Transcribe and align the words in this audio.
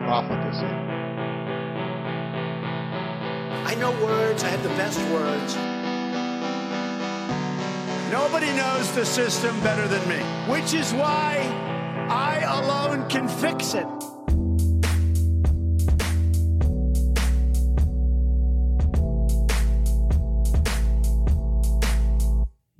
profligacy. 0.00 0.64
I 3.66 3.74
know 3.78 3.90
words, 4.02 4.42
I 4.42 4.48
have 4.48 4.62
the 4.62 4.70
best 4.70 4.98
words. 5.12 5.54
Nobody 8.10 8.50
knows 8.56 8.90
the 8.92 9.04
system 9.04 9.60
better 9.60 9.86
than 9.86 10.08
me, 10.08 10.18
which 10.50 10.72
is 10.72 10.92
why 10.94 11.46
I 12.08 12.40
alone 12.40 13.08
can 13.08 13.28
fix 13.28 13.74
it. 13.74 13.86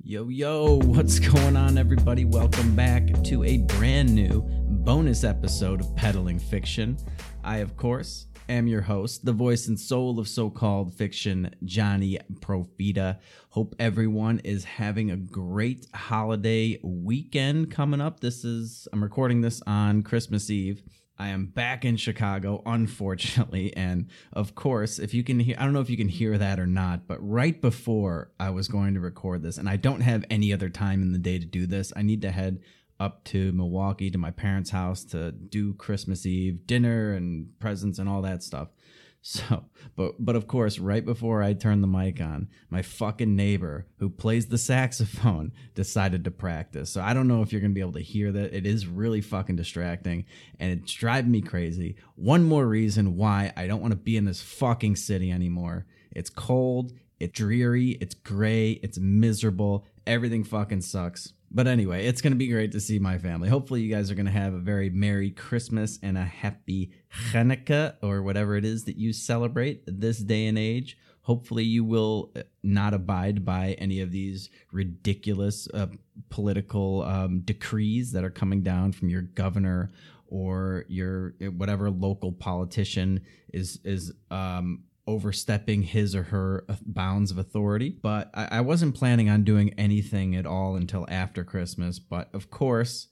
Yo, 0.03 0.27
yo, 0.27 0.79
what's 0.83 1.19
going 1.19 1.55
on, 1.55 1.77
everybody? 1.77 2.25
Welcome 2.25 2.75
back 2.75 3.23
to 3.25 3.43
a 3.43 3.59
brand 3.59 4.13
new 4.13 4.60
bonus 4.83 5.23
episode 5.23 5.79
of 5.79 5.95
Peddling 5.95 6.39
Fiction. 6.39 6.97
I, 7.43 7.57
of 7.57 7.77
course, 7.77 8.25
am 8.49 8.65
your 8.65 8.81
host, 8.81 9.23
the 9.23 9.31
voice 9.31 9.67
and 9.67 9.79
soul 9.79 10.17
of 10.19 10.27
so 10.27 10.49
called 10.49 10.95
fiction, 10.95 11.53
Johnny 11.63 12.17
Profita. 12.39 13.19
Hope 13.49 13.75
everyone 13.77 14.39
is 14.39 14.63
having 14.63 15.11
a 15.11 15.17
great 15.17 15.85
holiday 15.93 16.79
weekend 16.83 17.69
coming 17.69 18.01
up. 18.01 18.21
This 18.21 18.43
is, 18.43 18.87
I'm 18.91 19.03
recording 19.03 19.41
this 19.41 19.61
on 19.67 20.01
Christmas 20.01 20.49
Eve. 20.49 20.81
I 21.19 21.27
am 21.27 21.45
back 21.45 21.85
in 21.85 21.97
Chicago, 21.97 22.63
unfortunately. 22.65 23.71
And 23.81 24.09
of 24.33 24.55
course, 24.55 24.97
if 24.97 25.13
you 25.13 25.23
can 25.23 25.39
hear, 25.39 25.55
I 25.59 25.63
don't 25.63 25.73
know 25.73 25.81
if 25.81 25.89
you 25.91 25.97
can 25.97 26.09
hear 26.09 26.39
that 26.39 26.59
or 26.59 26.65
not, 26.65 27.07
but 27.07 27.19
right 27.21 27.61
before 27.61 28.31
I 28.39 28.49
was 28.49 28.67
going 28.67 28.95
to 28.95 28.99
record 28.99 29.43
this, 29.43 29.59
and 29.59 29.69
I 29.69 29.75
don't 29.75 30.01
have 30.01 30.25
any 30.31 30.51
other 30.51 30.69
time 30.69 31.03
in 31.03 31.11
the 31.11 31.19
day 31.19 31.37
to 31.37 31.45
do 31.45 31.67
this, 31.67 31.93
I 31.95 32.01
need 32.01 32.23
to 32.23 32.31
head 32.31 32.61
up 33.01 33.23
to 33.23 33.51
Milwaukee 33.53 34.11
to 34.11 34.17
my 34.19 34.29
parents' 34.29 34.69
house 34.69 35.03
to 35.05 35.31
do 35.31 35.73
Christmas 35.73 36.25
Eve 36.25 36.67
dinner 36.67 37.13
and 37.13 37.47
presents 37.59 37.97
and 37.97 38.07
all 38.07 38.21
that 38.21 38.43
stuff. 38.43 38.69
So, 39.23 39.65
but 39.95 40.15
but 40.17 40.35
of 40.35 40.47
course, 40.47 40.79
right 40.79 41.05
before 41.05 41.43
I 41.43 41.53
turned 41.53 41.83
the 41.83 41.87
mic 41.87 42.19
on, 42.19 42.47
my 42.71 42.81
fucking 42.81 43.35
neighbor 43.35 43.85
who 43.97 44.09
plays 44.09 44.47
the 44.47 44.57
saxophone 44.57 45.51
decided 45.75 46.23
to 46.23 46.31
practice. 46.31 46.89
So 46.89 47.01
I 47.01 47.13
don't 47.13 47.27
know 47.27 47.43
if 47.43 47.51
you're 47.51 47.61
gonna 47.61 47.75
be 47.75 47.81
able 47.81 47.91
to 47.93 47.99
hear 48.01 48.31
that. 48.31 48.51
It 48.51 48.65
is 48.65 48.87
really 48.87 49.21
fucking 49.21 49.57
distracting, 49.57 50.25
and 50.59 50.71
it's 50.71 50.91
driving 50.91 51.29
me 51.29 51.41
crazy. 51.41 51.97
One 52.15 52.43
more 52.43 52.65
reason 52.65 53.15
why 53.15 53.53
I 53.55 53.67
don't 53.67 53.79
want 53.79 53.91
to 53.91 53.95
be 53.95 54.17
in 54.17 54.25
this 54.25 54.41
fucking 54.41 54.95
city 54.95 55.31
anymore. 55.31 55.85
It's 56.11 56.31
cold, 56.31 56.91
it's 57.19 57.37
dreary, 57.37 57.99
it's 58.01 58.15
gray, 58.15 58.71
it's 58.81 58.97
miserable. 58.97 59.85
Everything 60.07 60.43
fucking 60.43 60.81
sucks. 60.81 61.31
But 61.53 61.67
anyway, 61.67 62.05
it's 62.05 62.21
going 62.21 62.31
to 62.31 62.37
be 62.37 62.47
great 62.47 62.71
to 62.71 62.79
see 62.79 62.97
my 62.97 63.17
family. 63.17 63.49
Hopefully, 63.49 63.81
you 63.81 63.93
guys 63.93 64.09
are 64.09 64.15
going 64.15 64.25
to 64.25 64.31
have 64.31 64.53
a 64.53 64.59
very 64.59 64.89
Merry 64.89 65.31
Christmas 65.31 65.99
and 66.01 66.17
a 66.17 66.23
Happy 66.23 66.91
Hanukkah 67.31 67.95
or 68.01 68.23
whatever 68.23 68.55
it 68.55 68.63
is 68.63 68.85
that 68.85 68.97
you 68.97 69.11
celebrate 69.11 69.83
this 69.85 70.19
day 70.19 70.45
and 70.45 70.57
age. 70.57 70.97
Hopefully, 71.23 71.65
you 71.65 71.83
will 71.83 72.31
uh, 72.37 72.43
not 72.63 72.93
abide 72.93 73.43
by 73.43 73.73
any 73.79 73.99
of 73.99 74.11
these 74.11 74.49
ridiculous 74.71 75.67
uh, 75.73 75.87
political 76.29 77.03
um, 77.03 77.41
decrees 77.41 78.13
that 78.13 78.23
are 78.23 78.31
coming 78.31 78.63
down 78.63 78.93
from 78.93 79.09
your 79.09 79.21
governor 79.21 79.91
or 80.27 80.85
your 80.87 81.35
whatever 81.57 81.91
local 81.91 82.31
politician 82.31 83.19
is 83.53 83.79
is 83.83 84.13
um, 84.31 84.83
overstepping 85.07 85.83
his 85.83 86.15
or 86.15 86.23
her 86.23 86.65
bounds 86.85 87.31
of 87.31 87.37
authority. 87.37 87.89
But 87.89 88.29
I, 88.33 88.47
I, 88.51 88.61
wasn't 88.61 88.95
planning 88.95 89.29
on 89.29 89.43
doing 89.43 89.73
anything 89.77 90.35
at 90.35 90.45
all 90.45 90.75
until 90.75 91.05
after 91.09 91.43
Christmas. 91.43 91.99
But 91.99 92.29
of 92.33 92.51
course, 92.51 93.07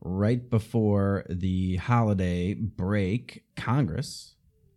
right 0.00 0.48
before 0.48 1.24
the 1.28 1.76
holiday 1.76 2.54
break, 2.54 3.44
Congress 3.56 4.34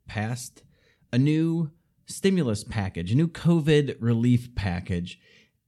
passed 0.07 0.63
a 1.11 1.17
new 1.17 1.71
stimulus 2.05 2.63
package, 2.63 3.11
a 3.11 3.15
new 3.15 3.27
COVID 3.27 3.97
relief 3.99 4.53
package. 4.55 5.19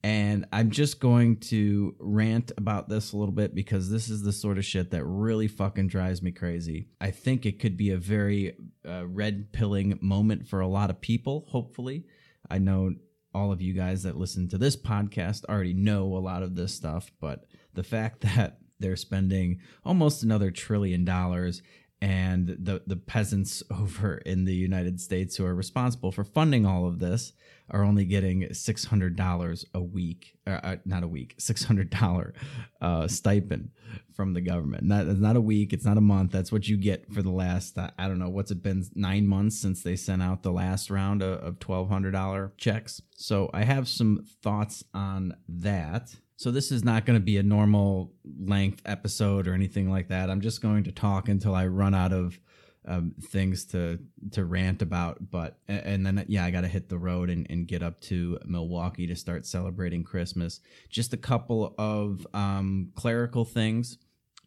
And 0.02 0.46
I'm 0.54 0.72
just 0.72 1.02
going 1.02 1.38
to 1.38 1.94
rant 2.00 2.54
about 2.58 2.88
this 2.88 3.12
a 3.12 3.18
little 3.18 3.34
bit 3.34 3.54
because 3.54 3.90
this 3.90 4.10
is 4.10 4.22
the 4.22 4.32
sort 4.32 4.58
of 4.58 4.64
shit 4.64 4.92
that 4.92 5.04
really 5.04 5.48
fucking 5.50 5.88
drives 5.88 6.22
me 6.22 6.32
crazy. 6.32 6.88
I 7.02 7.12
think 7.12 7.46
it 7.46 7.60
could 7.60 7.76
be 7.76 7.92
a 7.92 7.98
very 7.98 8.56
uh, 8.88 9.06
red 9.06 9.52
pilling 9.52 10.00
moment 10.02 10.48
for 10.48 10.62
a 10.62 10.68
lot 10.68 10.90
of 10.90 11.02
people, 11.02 11.46
hopefully. 11.50 12.06
I 12.50 12.60
know 12.60 12.94
all 13.34 13.52
of 13.52 13.62
you 13.62 13.74
guys 13.74 14.04
that 14.04 14.18
listen 14.18 14.48
to 14.50 14.58
this 14.58 14.78
podcast 14.78 15.44
already 15.46 15.74
know 15.74 16.16
a 16.16 16.20
lot 16.20 16.44
of 16.44 16.56
this 16.56 16.74
stuff, 16.74 17.12
but 17.20 17.46
the 17.74 17.84
fact 17.84 18.22
that 18.36 18.60
they're 18.80 18.96
spending 18.96 19.60
almost 19.84 20.24
another 20.24 20.52
trillion 20.52 21.04
dollars 21.04 21.62
and 22.02 22.48
the 22.48 22.82
the 22.88 22.96
peasants 22.96 23.62
over 23.72 24.18
in 24.18 24.46
the 24.46 24.56
United 24.56 25.00
States 25.02 25.36
who 25.36 25.46
are 25.46 25.56
responsible 25.56 26.12
for 26.12 26.24
funding 26.24 26.66
all 26.66 26.88
of 26.88 27.00
this 27.00 27.34
are 27.72 27.84
only 27.84 28.06
getting 28.06 28.52
six 28.54 28.86
hundred 28.86 29.16
dollars 29.16 29.66
a 29.74 29.82
week, 29.82 30.38
uh, 30.48 30.60
uh 30.64 30.76
not 30.86 31.04
a 31.04 31.08
week, 31.08 31.36
six 31.38 31.64
hundred 31.64 31.90
dollar 31.90 32.34
uh, 32.82 33.08
stipend 33.08 33.72
from 34.14 34.34
the 34.34 34.42
government. 34.42 34.84
Not, 34.84 35.08
not 35.08 35.36
a 35.36 35.42
week, 35.42 35.72
it's 35.72 35.86
not 35.86 35.98
a 35.98 36.02
month. 36.02 36.32
That's 36.32 36.52
what 36.52 36.68
you 36.68 36.78
get 36.78 37.12
for 37.14 37.22
the 37.22 37.32
last 37.32 37.78
uh, 37.78 37.92
I 37.98 38.08
don't 38.08 38.20
know 38.20 38.30
what's 38.30 38.52
it 38.52 38.64
been 38.64 38.86
nine 38.96 39.28
months 39.28 39.60
since 39.60 39.84
they 39.84 39.96
sent 39.96 40.24
out 40.24 40.44
the 40.44 40.52
last 40.52 40.90
round 40.90 41.22
of, 41.22 41.40
of 41.40 41.60
twelve 41.60 41.90
hundred 41.90 42.12
dollar 42.12 42.54
checks. 42.58 43.02
So 43.16 43.50
I 43.54 43.64
have 43.64 43.88
some 43.88 44.26
thoughts 44.42 44.84
on 44.94 45.36
that. 45.48 46.16
So 46.40 46.52
this 46.52 46.72
is 46.72 46.86
not 46.86 47.06
going 47.06 47.20
to 47.20 47.24
be 47.24 47.36
a 47.36 47.44
normal 47.44 48.14
length 48.40 48.82
episode 48.86 49.46
or 49.46 49.54
anything 49.54 49.92
like 49.92 50.08
that. 50.08 50.30
I'm 50.30 50.40
just 50.40 50.62
going 50.62 50.86
to 50.86 50.92
talk 50.94 51.28
until 51.28 51.54
I 51.54 51.68
run 51.68 51.94
out 51.94 52.14
of 52.14 52.40
um, 52.88 53.14
things 53.22 53.66
to 53.66 54.00
to 54.32 54.46
rant 54.46 54.82
about. 54.82 55.18
But 55.32 55.60
and 55.68 56.06
then 56.06 56.24
yeah, 56.30 56.46
I 56.46 56.52
got 56.52 56.62
to 56.62 56.70
hit 56.70 56.88
the 56.88 56.98
road 56.98 57.30
and, 57.30 57.46
and 57.50 57.68
get 57.68 57.84
up 57.84 58.00
to 58.04 58.40
Milwaukee 58.46 59.06
to 59.08 59.18
start 59.18 59.46
celebrating 59.46 60.06
Christmas. 60.06 60.62
Just 60.90 61.12
a 61.12 61.18
couple 61.18 61.76
of 61.78 62.26
um, 62.34 62.94
clerical 62.96 63.44
things. 63.44 63.98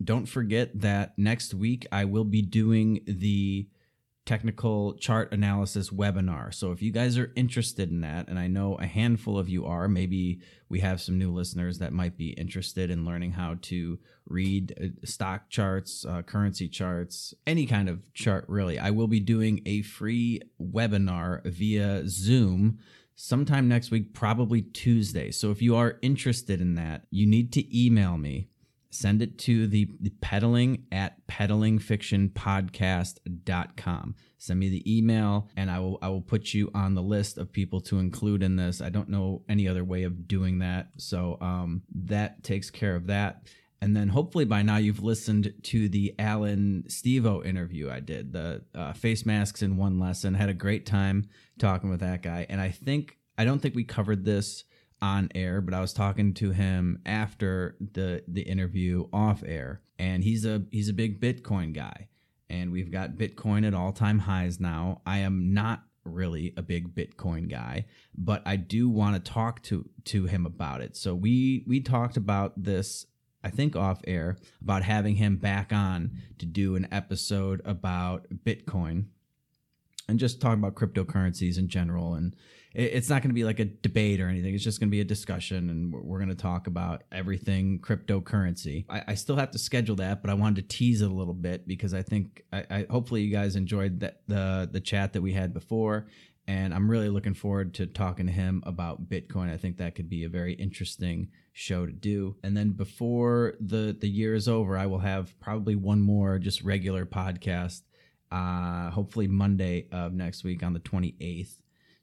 Don't 0.03 0.25
forget 0.25 0.71
that 0.81 1.13
next 1.19 1.53
week 1.53 1.87
I 1.93 2.07
will 2.07 2.25
be 2.25 2.41
doing 2.41 3.01
the 3.07 3.69
technical 4.25 4.95
chart 4.95 5.33
analysis 5.33 5.91
webinar. 5.91 6.55
So 6.55 6.71
if 6.71 6.81
you 6.81 6.93
guys 6.93 7.19
are 7.19 7.33
interested 7.35 7.91
in 7.91 8.03
that, 8.03 8.29
and 8.29 8.39
I 8.39 8.47
know 8.47 8.77
a 8.77 8.87
handful 8.87 9.37
of 9.37 9.49
you 9.49 9.67
are, 9.67 9.89
maybe 9.89 10.41
we 10.69 10.81
have 10.81 11.01
some 11.01 11.19
new 11.19 11.33
listeners 11.33 11.79
that 11.79 11.93
might 11.93 12.17
be 12.17 12.31
interested 12.31 12.91
in 12.91 13.05
learning 13.05 13.33
how 13.33 13.57
to 13.63 13.99
read 14.27 14.75
uh, 14.81 15.05
stock 15.05 15.51
charts, 15.51 16.05
uh, 16.05 16.23
currency 16.23 16.69
charts, 16.69 17.35
any 17.47 17.67
kind 17.67 17.89
of 17.89 18.13
chart 18.15 18.45
really. 18.49 18.79
I 18.79 18.91
will 18.91 19.09
be 19.09 19.21
doing 19.21 19.61
a 19.67 19.83
free 19.83 20.41
webinar 20.61 21.45
via 21.45 22.05
Zoom 22.07 22.79
sometime 23.17 23.69
next 23.69 23.91
week, 23.91 24.15
probably 24.15 24.63
Tuesday. 24.63 25.33
So 25.33 25.51
if 25.51 25.61
you 25.61 25.75
are 25.77 25.99
interested 26.01 26.61
in 26.61 26.77
that, 26.77 27.07
you 27.11 27.27
need 27.27 27.53
to 27.55 27.87
email 27.87 28.17
me 28.17 28.49
send 28.93 29.23
it 29.23 29.39
to 29.39 29.67
the, 29.67 29.89
the 30.01 30.11
peddling 30.21 30.85
at 30.93 31.27
peddlingfictionpodcast.com 31.27 34.15
send 34.39 34.61
me 34.61 34.69
the 34.69 34.99
email 34.99 35.49
and 35.57 35.71
i 35.71 35.79
will 35.79 35.99
i 36.03 36.09
will 36.09 36.21
put 36.21 36.53
you 36.53 36.71
on 36.75 36.95
the 36.95 37.03
list 37.03 37.39
of 37.39 37.53
people 37.53 37.81
to 37.81 37.99
include 37.99 38.43
in 38.43 38.57
this 38.57 38.81
i 38.81 38.89
don't 38.89 39.09
know 39.09 39.43
any 39.49 39.67
other 39.67 39.85
way 39.85 40.03
of 40.03 40.29
doing 40.29 40.59
that 40.59 40.89
so 40.97 41.39
um, 41.41 41.83
that 41.95 42.43
takes 42.43 42.71
care 42.71 42.95
of 42.95 43.07
that 43.07 43.43
and 43.83 43.97
then 43.97 44.09
hopefully 44.09 44.45
by 44.45 44.63
now 44.63 44.77
you've 44.77 45.03
listened 45.03 45.53
to 45.65 45.89
the 45.89 46.15
Allan 46.17 46.85
Stevo 46.87 47.45
interview 47.45 47.91
I 47.91 47.99
did, 47.99 48.33
the 48.33 48.63
uh, 48.77 48.93
face 48.93 49.27
masks 49.27 49.61
in 49.61 49.77
one 49.77 49.99
lesson. 49.99 50.35
Had 50.35 50.51
a 50.51 50.55
great 50.55 50.87
time 50.87 51.29
talking 51.59 51.91
with 51.91 51.99
that 51.99 52.23
guy. 52.23 52.47
And 52.49 52.61
I 52.61 52.71
think, 52.71 53.19
I 53.37 53.45
don't 53.45 53.59
think 53.59 53.75
we 53.75 53.83
covered 53.83 54.25
this 54.25 54.63
on 55.03 55.29
air, 55.35 55.61
but 55.61 55.75
I 55.75 55.81
was 55.81 55.93
talking 55.93 56.33
to 56.35 56.53
him 56.53 57.01
after 57.05 57.77
the 57.81 58.23
the 58.29 58.43
interview 58.43 59.09
off 59.13 59.43
air, 59.45 59.83
and 59.99 60.23
he's 60.23 60.47
a 60.47 60.63
he's 60.71 60.89
a 60.89 60.95
big 60.95 61.21
Bitcoin 61.21 61.75
guy, 61.75 62.09
and 62.49 62.71
we've 62.73 62.91
got 62.91 63.19
Bitcoin 63.19 63.67
at 63.67 63.75
all 63.75 63.93
time 63.93 64.21
highs 64.21 64.61
now. 64.61 65.03
I 65.05 65.19
am 65.19 65.53
not 65.53 65.83
really 66.05 66.55
a 66.57 66.63
big 66.63 66.95
Bitcoin 66.95 67.51
guy, 67.51 67.87
but 68.17 68.43
I 68.47 68.57
do 68.57 68.89
want 68.89 69.23
to 69.23 69.33
talk 69.33 69.63
to 69.65 69.89
to 70.05 70.27
him 70.27 70.47
about 70.47 70.81
it. 70.81 70.97
So 70.97 71.15
we 71.15 71.65
we 71.67 71.81
talked 71.81 72.17
about 72.17 72.63
this 72.63 73.07
I 73.45 73.51
think 73.51 73.75
off 73.75 74.01
air 74.07 74.37
about 74.63 74.85
having 74.85 75.17
him 75.17 75.37
back 75.37 75.73
on 75.73 76.13
to 76.39 76.47
do 76.47 76.77
an 76.77 76.87
episode 76.93 77.61
about 77.65 78.27
Bitcoin 78.45 79.07
and 80.09 80.19
just 80.19 80.41
talk 80.41 80.55
about 80.55 80.75
cryptocurrencies 80.75 81.59
in 81.59 81.69
general. 81.69 82.15
And 82.15 82.35
it, 82.75 82.95
it's 82.95 83.09
not 83.09 83.23
going 83.23 83.31
to 83.31 83.35
be 83.35 83.45
like 83.45 83.61
a 83.61 83.65
debate 83.65 84.21
or 84.21 84.29
anything. 84.29 84.55
It's 84.55 84.65
just 84.65 84.81
going 84.81 84.89
to 84.89 84.93
be 84.93 85.01
a 85.01 85.05
discussion, 85.05 85.71
and 85.71 85.93
we're, 85.93 86.03
we're 86.03 86.19
going 86.19 86.29
to 86.31 86.35
talk 86.35 86.67
about 86.67 87.03
everything 87.13 87.81
cryptocurrency. 87.81 88.85
I, 88.89 89.03
I 89.09 89.15
still 89.15 89.37
have 89.37 89.51
to 89.53 89.59
schedule 89.59 89.97
that, 89.97 90.23
but 90.23 90.31
I 90.31 90.35
wanted 90.35 90.69
to 90.69 90.77
tease 90.77 91.03
it 91.03 91.11
a 91.11 91.15
little 91.15 91.35
bit 91.35 91.67
because 91.67 91.95
I 91.95 92.03
think 92.03 92.43
I, 92.53 92.65
I 92.71 92.87
hopefully 92.91 93.23
you 93.23 93.33
guys 93.33 93.57
enjoyed 93.57 94.01
that 94.01 94.23
the 94.27 94.69
the 94.71 94.81
chat 94.81 95.13
that 95.13 95.23
we 95.23 95.33
had 95.33 95.55
before 95.55 96.07
and 96.49 96.75
I'm 96.75 96.91
really 96.91 97.09
looking 97.09 97.35
forward 97.35 97.75
to 97.75 97.87
talking 97.87 98.27
to 98.27 98.33
him 98.33 98.63
about 98.67 99.09
Bitcoin. 99.09 99.53
I 99.53 99.57
think 99.57 99.77
that 99.77 99.95
could 99.95 100.09
be 100.09 100.25
a 100.25 100.29
very 100.29 100.55
interesting 100.55 101.29
show 101.53 101.87
to 101.87 101.93
do. 101.93 102.37
And 102.43 102.57
then 102.57 102.71
before 102.71 103.55
the 103.61 103.97
the 103.99 104.09
year 104.09 104.35
is 104.35 104.49
over, 104.49 104.77
I 104.77 104.87
will 104.87 104.99
have 104.99 105.39
probably 105.41 105.77
one 105.77 106.01
more 106.01 106.39
just 106.39 106.63
regular 106.63 107.07
podcast. 107.07 107.83
Uh, 108.33 108.91
hopefully 108.91 109.29
Monday 109.29 109.87
of 109.93 110.15
next 110.15 110.43
week 110.43 110.63
on 110.63 110.73
the 110.73 110.81
28th. 110.81 111.59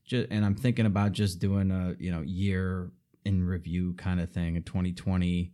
Just, 0.06 0.28
and 0.30 0.46
I'm 0.46 0.54
thinking 0.54 0.86
about 0.86 1.12
just 1.12 1.40
doing 1.40 1.72
a 1.72 1.96
you 2.00 2.12
know 2.12 2.22
year 2.22 2.92
in 3.26 3.44
review 3.44 3.94
kind 3.94 4.22
of 4.22 4.31
thing, 4.31 4.56
a 4.56 4.62
2020 4.62 5.52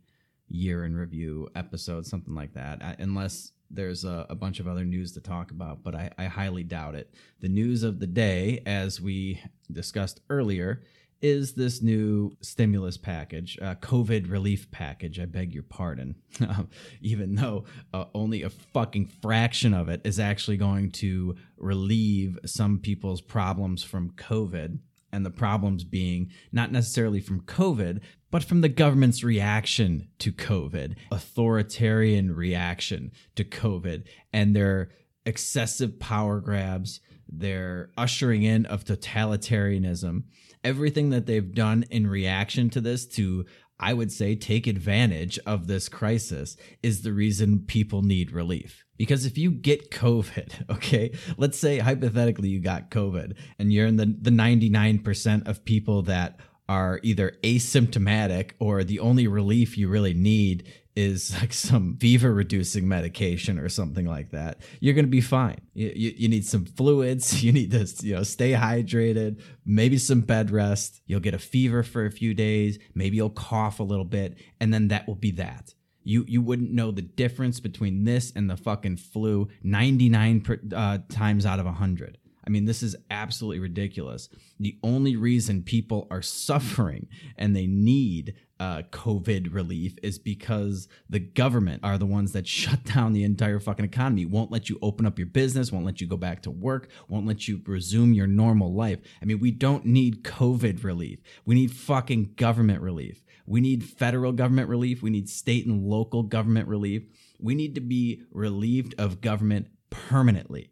year 0.48 0.84
in 0.84 0.94
review 0.94 1.48
episode, 1.56 2.06
something 2.06 2.34
like 2.34 2.52
that. 2.54 2.82
I, 2.82 2.94
unless 2.98 3.52
there's 3.70 4.04
a, 4.04 4.26
a, 4.28 4.34
bunch 4.34 4.60
of 4.60 4.68
other 4.68 4.84
news 4.84 5.12
to 5.12 5.20
talk 5.20 5.50
about, 5.50 5.82
but 5.82 5.94
I, 5.94 6.10
I 6.18 6.26
highly 6.26 6.62
doubt 6.62 6.94
it. 6.94 7.12
The 7.40 7.48
news 7.48 7.82
of 7.82 7.98
the 7.98 8.06
day, 8.06 8.62
as 8.66 9.00
we 9.00 9.42
discussed 9.72 10.20
earlier, 10.30 10.82
is 11.22 11.54
this 11.54 11.82
new 11.82 12.36
stimulus 12.40 12.96
package, 12.96 13.58
uh, 13.60 13.74
COVID 13.76 14.30
relief 14.30 14.70
package. 14.70 15.18
I 15.18 15.24
beg 15.24 15.52
your 15.52 15.62
pardon. 15.62 16.16
Even 17.00 17.34
though 17.34 17.64
uh, 17.94 18.04
only 18.14 18.42
a 18.42 18.50
fucking 18.50 19.06
fraction 19.06 19.74
of 19.74 19.88
it 19.88 20.02
is 20.04 20.20
actually 20.20 20.56
going 20.56 20.90
to 20.92 21.34
relieve 21.56 22.38
some 22.44 22.78
people's 22.78 23.20
problems 23.20 23.82
from 23.82 24.10
COVID 24.12 24.78
and 25.12 25.24
the 25.24 25.30
problems 25.30 25.84
being 25.84 26.30
not 26.52 26.70
necessarily 26.70 27.20
from 27.20 27.40
COVID, 27.40 28.00
but 28.30 28.44
from 28.44 28.60
the 28.60 28.68
government's 28.68 29.24
reaction 29.24 30.08
to 30.18 30.30
COVID, 30.32 30.96
authoritarian 31.10 32.34
reaction 32.34 33.12
to 33.34 33.44
COVID, 33.44 34.04
and 34.32 34.54
their 34.54 34.90
excessive 35.24 35.98
power 35.98 36.40
grabs, 36.40 37.00
their 37.28 37.90
ushering 37.96 38.42
in 38.42 38.66
of 38.66 38.84
totalitarianism, 38.84 40.24
everything 40.66 41.10
that 41.10 41.26
they've 41.26 41.54
done 41.54 41.84
in 41.90 42.08
reaction 42.08 42.68
to 42.70 42.80
this 42.80 43.06
to 43.06 43.46
I 43.78 43.92
would 43.92 44.10
say 44.10 44.34
take 44.34 44.66
advantage 44.66 45.38
of 45.46 45.66
this 45.66 45.88
crisis 45.88 46.56
is 46.82 47.02
the 47.02 47.12
reason 47.12 47.66
people 47.66 48.02
need 48.02 48.32
relief. 48.32 48.84
Because 48.96 49.26
if 49.26 49.36
you 49.36 49.50
get 49.50 49.90
COVID, 49.90 50.70
okay, 50.76 51.12
let's 51.36 51.58
say 51.58 51.78
hypothetically 51.78 52.48
you 52.48 52.60
got 52.60 52.90
COVID 52.90 53.36
and 53.58 53.72
you're 53.72 53.86
in 53.86 53.96
the, 53.96 54.16
the 54.20 54.30
99% 54.30 55.46
of 55.46 55.64
people 55.64 56.02
that 56.02 56.40
are 56.68 56.98
either 57.04 57.36
asymptomatic 57.44 58.52
or 58.58 58.82
the 58.82 58.98
only 58.98 59.28
relief 59.28 59.78
you 59.78 59.88
really 59.88 60.14
need 60.14 60.66
is 60.96 61.32
like 61.40 61.52
some 61.52 61.96
fever 61.98 62.32
reducing 62.32 62.88
medication 62.88 63.58
or 63.58 63.68
something 63.68 64.06
like 64.06 64.30
that, 64.30 64.62
you're 64.80 64.94
going 64.94 65.04
to 65.04 65.10
be 65.10 65.20
fine. 65.20 65.60
You, 65.74 65.92
you, 65.94 66.14
you, 66.16 66.28
need 66.28 66.46
some 66.46 66.64
fluids. 66.64 67.42
You 67.46 67.52
need 67.52 67.70
to 67.72 67.86
you 68.04 68.16
know 68.16 68.22
stay 68.22 68.52
hydrated. 68.52 69.40
Maybe 69.64 69.98
some 69.98 70.22
bed 70.22 70.50
rest. 70.50 71.00
You'll 71.06 71.20
get 71.20 71.34
a 71.34 71.38
fever 71.38 71.82
for 71.82 72.06
a 72.06 72.10
few 72.10 72.34
days. 72.34 72.78
Maybe 72.94 73.16
you'll 73.16 73.30
cough 73.30 73.78
a 73.78 73.84
little 73.84 74.04
bit, 74.04 74.38
and 74.58 74.72
then 74.74 74.88
that 74.88 75.06
will 75.06 75.14
be 75.14 75.30
that. 75.32 75.74
You 76.02 76.24
you 76.26 76.40
wouldn't 76.40 76.72
know 76.72 76.90
the 76.90 77.02
difference 77.02 77.60
between 77.60 78.04
this 78.04 78.32
and 78.34 78.50
the 78.50 78.56
fucking 78.56 78.96
flu 78.96 79.48
99 79.62 80.40
per, 80.40 80.58
uh, 80.74 80.98
times 81.08 81.46
out 81.46 81.60
of 81.60 81.66
100. 81.66 82.18
I 82.46 82.50
mean, 82.50 82.64
this 82.64 82.82
is 82.82 82.94
absolutely 83.10 83.58
ridiculous. 83.58 84.28
The 84.60 84.78
only 84.82 85.16
reason 85.16 85.62
people 85.62 86.06
are 86.10 86.22
suffering 86.46 87.08
and 87.36 87.54
they 87.54 87.66
need 87.66 88.34
uh, 88.58 88.82
COVID 88.90 89.52
relief 89.52 89.96
is 90.02 90.18
because 90.18 90.88
the 91.10 91.18
government 91.18 91.82
are 91.84 91.98
the 91.98 92.06
ones 92.06 92.32
that 92.32 92.46
shut 92.56 92.84
down 92.84 93.12
the 93.12 93.24
entire 93.24 93.58
fucking 93.58 93.84
economy, 93.84 94.24
won't 94.24 94.52
let 94.52 94.70
you 94.70 94.78
open 94.80 95.06
up 95.06 95.18
your 95.18 95.26
business, 95.26 95.72
won't 95.72 95.84
let 95.84 96.00
you 96.00 96.06
go 96.06 96.16
back 96.16 96.42
to 96.42 96.50
work, 96.50 96.88
won't 97.08 97.26
let 97.26 97.48
you 97.48 97.60
resume 97.66 98.14
your 98.14 98.26
normal 98.26 98.72
life. 98.72 99.00
I 99.20 99.24
mean, 99.24 99.40
we 99.40 99.50
don't 99.50 99.84
need 99.84 100.22
COVID 100.22 100.84
relief. 100.84 101.18
We 101.44 101.54
need 101.54 101.72
fucking 101.72 102.34
government 102.36 102.80
relief. 102.80 103.22
We 103.46 103.60
need 103.60 103.84
federal 103.84 104.32
government 104.32 104.68
relief. 104.68 105.02
We 105.02 105.10
need 105.10 105.28
state 105.28 105.66
and 105.66 105.84
local 105.84 106.22
government 106.22 106.68
relief. 106.68 107.04
We 107.38 107.54
need 107.54 107.74
to 107.74 107.80
be 107.80 108.22
relieved 108.32 108.94
of 108.98 109.20
government 109.20 109.68
permanently 109.90 110.70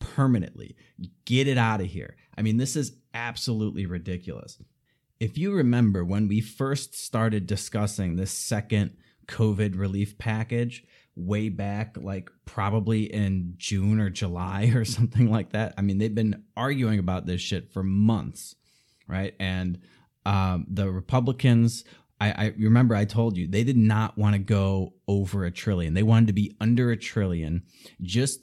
permanently. 0.00 0.76
Get 1.24 1.46
it 1.46 1.56
out 1.56 1.80
of 1.80 1.86
here. 1.86 2.16
I 2.36 2.42
mean, 2.42 2.56
this 2.56 2.74
is 2.74 2.96
absolutely 3.14 3.86
ridiculous. 3.86 4.58
If 5.20 5.38
you 5.38 5.52
remember 5.52 6.04
when 6.04 6.26
we 6.26 6.40
first 6.40 6.94
started 6.94 7.46
discussing 7.46 8.16
this 8.16 8.32
second 8.32 8.96
COVID 9.28 9.78
relief 9.78 10.18
package 10.18 10.84
way 11.14 11.48
back, 11.50 11.96
like 12.00 12.30
probably 12.46 13.04
in 13.04 13.54
June 13.56 14.00
or 14.00 14.10
July 14.10 14.72
or 14.74 14.84
something 14.86 15.30
like 15.30 15.52
that, 15.52 15.74
I 15.76 15.82
mean, 15.82 15.98
they've 15.98 16.14
been 16.14 16.44
arguing 16.56 16.98
about 16.98 17.26
this 17.26 17.40
shit 17.40 17.72
for 17.72 17.82
months, 17.82 18.56
right? 19.06 19.34
And 19.38 19.78
um, 20.26 20.66
the 20.68 20.90
Republicans 20.90 21.84
I, 22.20 22.30
I, 22.30 22.54
remember 22.58 22.94
I 22.94 23.06
told 23.06 23.36
you 23.36 23.48
they 23.48 23.64
did 23.64 23.78
not 23.78 24.18
want 24.18 24.34
to 24.34 24.38
go 24.38 24.92
over 25.08 25.44
a 25.44 25.50
trillion. 25.50 25.94
They 25.94 26.02
wanted 26.02 26.26
to 26.26 26.32
be 26.34 26.54
under 26.60 26.90
a 26.90 26.96
trillion 26.96 27.62
just 28.02 28.40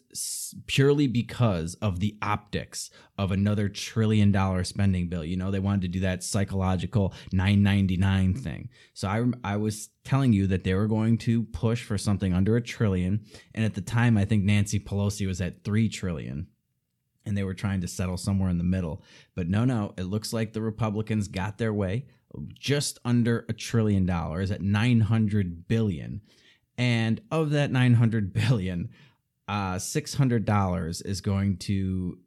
purely 0.65 1.05
because 1.05 1.75
of 1.75 1.99
the 1.99 2.17
optics 2.21 2.89
of 3.19 3.31
another 3.31 3.69
trillion 3.69 4.31
dollar 4.31 4.63
spending 4.63 5.09
bill. 5.09 5.23
You 5.23 5.37
know, 5.37 5.51
they 5.51 5.59
wanted 5.59 5.83
to 5.83 5.87
do 5.89 5.99
that 5.99 6.23
psychological 6.23 7.13
999 7.31 8.33
thing. 8.33 8.69
So 8.95 9.07
I, 9.07 9.25
I 9.43 9.57
was 9.57 9.89
telling 10.03 10.33
you 10.33 10.47
that 10.47 10.63
they 10.63 10.73
were 10.73 10.87
going 10.87 11.19
to 11.19 11.43
push 11.43 11.83
for 11.83 11.99
something 11.99 12.33
under 12.33 12.55
a 12.55 12.61
trillion. 12.61 13.25
And 13.53 13.63
at 13.63 13.75
the 13.75 13.81
time, 13.81 14.17
I 14.17 14.25
think 14.25 14.43
Nancy 14.43 14.79
Pelosi 14.79 15.27
was 15.27 15.39
at 15.39 15.63
3 15.63 15.87
trillion 15.89 16.47
and 17.27 17.37
they 17.37 17.43
were 17.43 17.53
trying 17.53 17.81
to 17.81 17.87
settle 17.87 18.17
somewhere 18.17 18.49
in 18.49 18.57
the 18.57 18.63
middle. 18.63 19.03
But 19.35 19.49
no, 19.49 19.65
no, 19.65 19.93
it 19.97 20.03
looks 20.03 20.31
like 20.31 20.53
the 20.53 20.61
Republicans 20.61 21.27
got 21.27 21.57
their 21.57 21.73
way 21.73 22.05
just 22.53 22.99
under 23.05 23.45
a 23.49 23.53
trillion 23.53 24.05
dollars 24.05 24.51
at 24.51 24.61
900 24.61 25.67
billion. 25.67 26.21
And 26.77 27.21
of 27.31 27.51
that 27.51 27.71
900 27.71 28.33
billion, 28.49 28.89
uh, 29.47 29.75
$600 29.75 31.05
is 31.05 31.21
going 31.21 31.57
to 31.57 32.19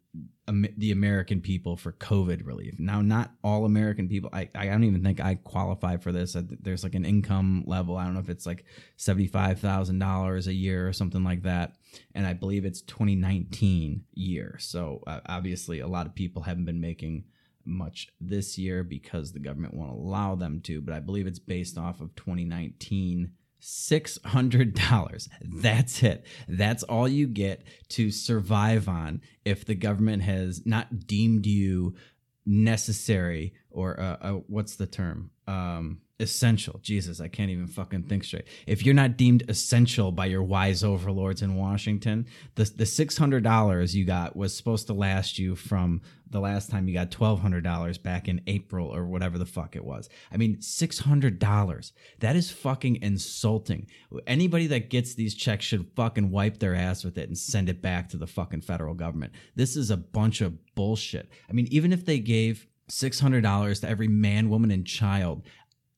the 0.77 0.91
American 0.91 1.41
people 1.41 1.77
for 1.77 1.93
COVID 1.93 2.45
relief. 2.47 2.75
Now, 2.79 3.03
not 3.03 3.33
all 3.45 3.65
American 3.65 4.09
people. 4.09 4.31
I, 4.33 4.49
I 4.55 4.67
don't 4.67 4.85
even 4.85 5.03
think 5.03 5.21
I 5.21 5.37
qualify 5.37 5.97
for 5.97 6.13
this. 6.13 6.37
There's 6.61 6.83
like 6.83 6.95
an 6.95 7.05
income 7.05 7.63
level. 7.67 7.97
I 7.97 8.05
don't 8.05 8.15
know 8.15 8.21
if 8.21 8.29
it's 8.29 8.47
like 8.47 8.65
$75,000 8.99 10.47
a 10.47 10.53
year 10.53 10.89
or 10.89 10.93
something 10.93 11.23
like 11.23 11.43
that. 11.43 11.77
And 12.15 12.27
I 12.27 12.33
believe 12.33 12.65
it's 12.65 12.81
2019 12.83 14.05
year. 14.15 14.57
So 14.59 15.03
uh, 15.07 15.21
obviously, 15.27 15.81
a 15.81 15.89
lot 15.89 16.07
of 16.07 16.15
people 16.15 16.43
haven't 16.43 16.65
been 16.65 16.81
making 16.81 17.25
much 17.65 18.09
this 18.21 18.59
year 18.59 18.83
because 18.83 19.33
the 19.33 19.41
government 19.41 19.75
won't 19.75 19.91
allow 19.91 20.35
them 20.35 20.61
to, 20.63 20.81
but 20.81 20.95
I 20.95 21.01
believe 21.01 21.27
it's 21.27 21.39
based 21.39 21.79
off 21.79 22.01
of 22.01 22.15
2019 22.17 23.33
$600. 23.61 25.29
Hmm. 25.43 25.61
That's 25.61 26.03
it. 26.03 26.25
That's 26.49 26.83
all 26.85 27.09
you 27.09 27.27
get 27.27 27.65
to 27.91 28.11
survive 28.11 28.89
on 28.89 29.21
if 29.45 29.65
the 29.65 29.75
government 29.75 30.23
has 30.23 30.65
not 30.65 31.07
deemed 31.07 31.47
you 31.47 31.95
necessary 32.47 33.53
or 33.71 33.99
uh, 33.99 34.17
uh, 34.21 34.33
what's 34.47 34.77
the 34.77 34.87
term? 34.87 35.31
Um, 35.47 36.01
essential. 36.21 36.79
Jesus, 36.83 37.21
I 37.21 37.29
can't 37.29 37.51
even 37.51 37.67
fucking 37.67 38.03
think 38.05 38.25
straight. 38.25 38.45
If 38.67 38.85
you're 38.85 38.95
not 38.95 39.17
deemed 39.17 39.45
essential 39.49 40.13
by 40.13 40.27
your 40.27 40.43
wise 40.43 40.85
overlords 40.85 41.43
in 41.43 41.57
Washington, 41.57 42.27
the 42.55 42.65
the 42.65 42.87
six 42.87 43.17
hundred 43.17 43.43
dollars 43.43 43.97
you 43.97 44.05
got 44.05 44.37
was 44.37 44.55
supposed 44.55 44.87
to 44.89 44.93
last 44.93 45.39
you 45.39 45.57
from 45.57 46.03
the 46.29 46.39
last 46.39 46.71
time 46.71 46.87
you 46.87 46.95
got 46.95 47.11
twelve 47.11 47.41
hundred 47.41 47.65
dollars 47.65 47.99
back 47.99 48.29
in 48.29 48.43
April 48.47 48.95
or 48.95 49.07
whatever 49.07 49.39
the 49.39 49.47
fuck 49.47 49.75
it 49.75 49.85
was. 49.85 50.09
I 50.31 50.37
mean, 50.37 50.61
six 50.61 50.99
hundred 50.99 51.39
dollars. 51.39 51.93
That 52.21 52.37
is 52.37 52.51
fucking 52.51 53.03
insulting. 53.03 53.89
Anybody 54.27 54.67
that 54.69 54.91
gets 54.91 55.15
these 55.15 55.35
checks 55.35 55.65
should 55.65 55.91
fucking 55.97 56.31
wipe 56.31 56.59
their 56.59 56.75
ass 56.75 57.03
with 57.03 57.19
it 57.19 57.29
and 57.29 57.37
send 57.37 57.69
it 57.69 57.83
back 57.83 58.11
to 58.11 58.19
the 58.19 58.27
fucking 58.27 58.61
federal 58.61 58.95
government. 58.95 59.33
This 59.57 59.75
is 59.75 59.91
a 59.91 59.97
bunch 59.97 60.43
of 60.43 60.75
bullshit. 60.75 61.31
I 61.49 61.53
mean, 61.53 61.67
even 61.71 61.93
if 61.93 62.05
they 62.05 62.19
gave 62.19 62.67
$600 62.91 63.81
to 63.81 63.89
every 63.89 64.09
man, 64.09 64.51
woman, 64.51 64.71
and 64.71 64.87
child 64.87 65.43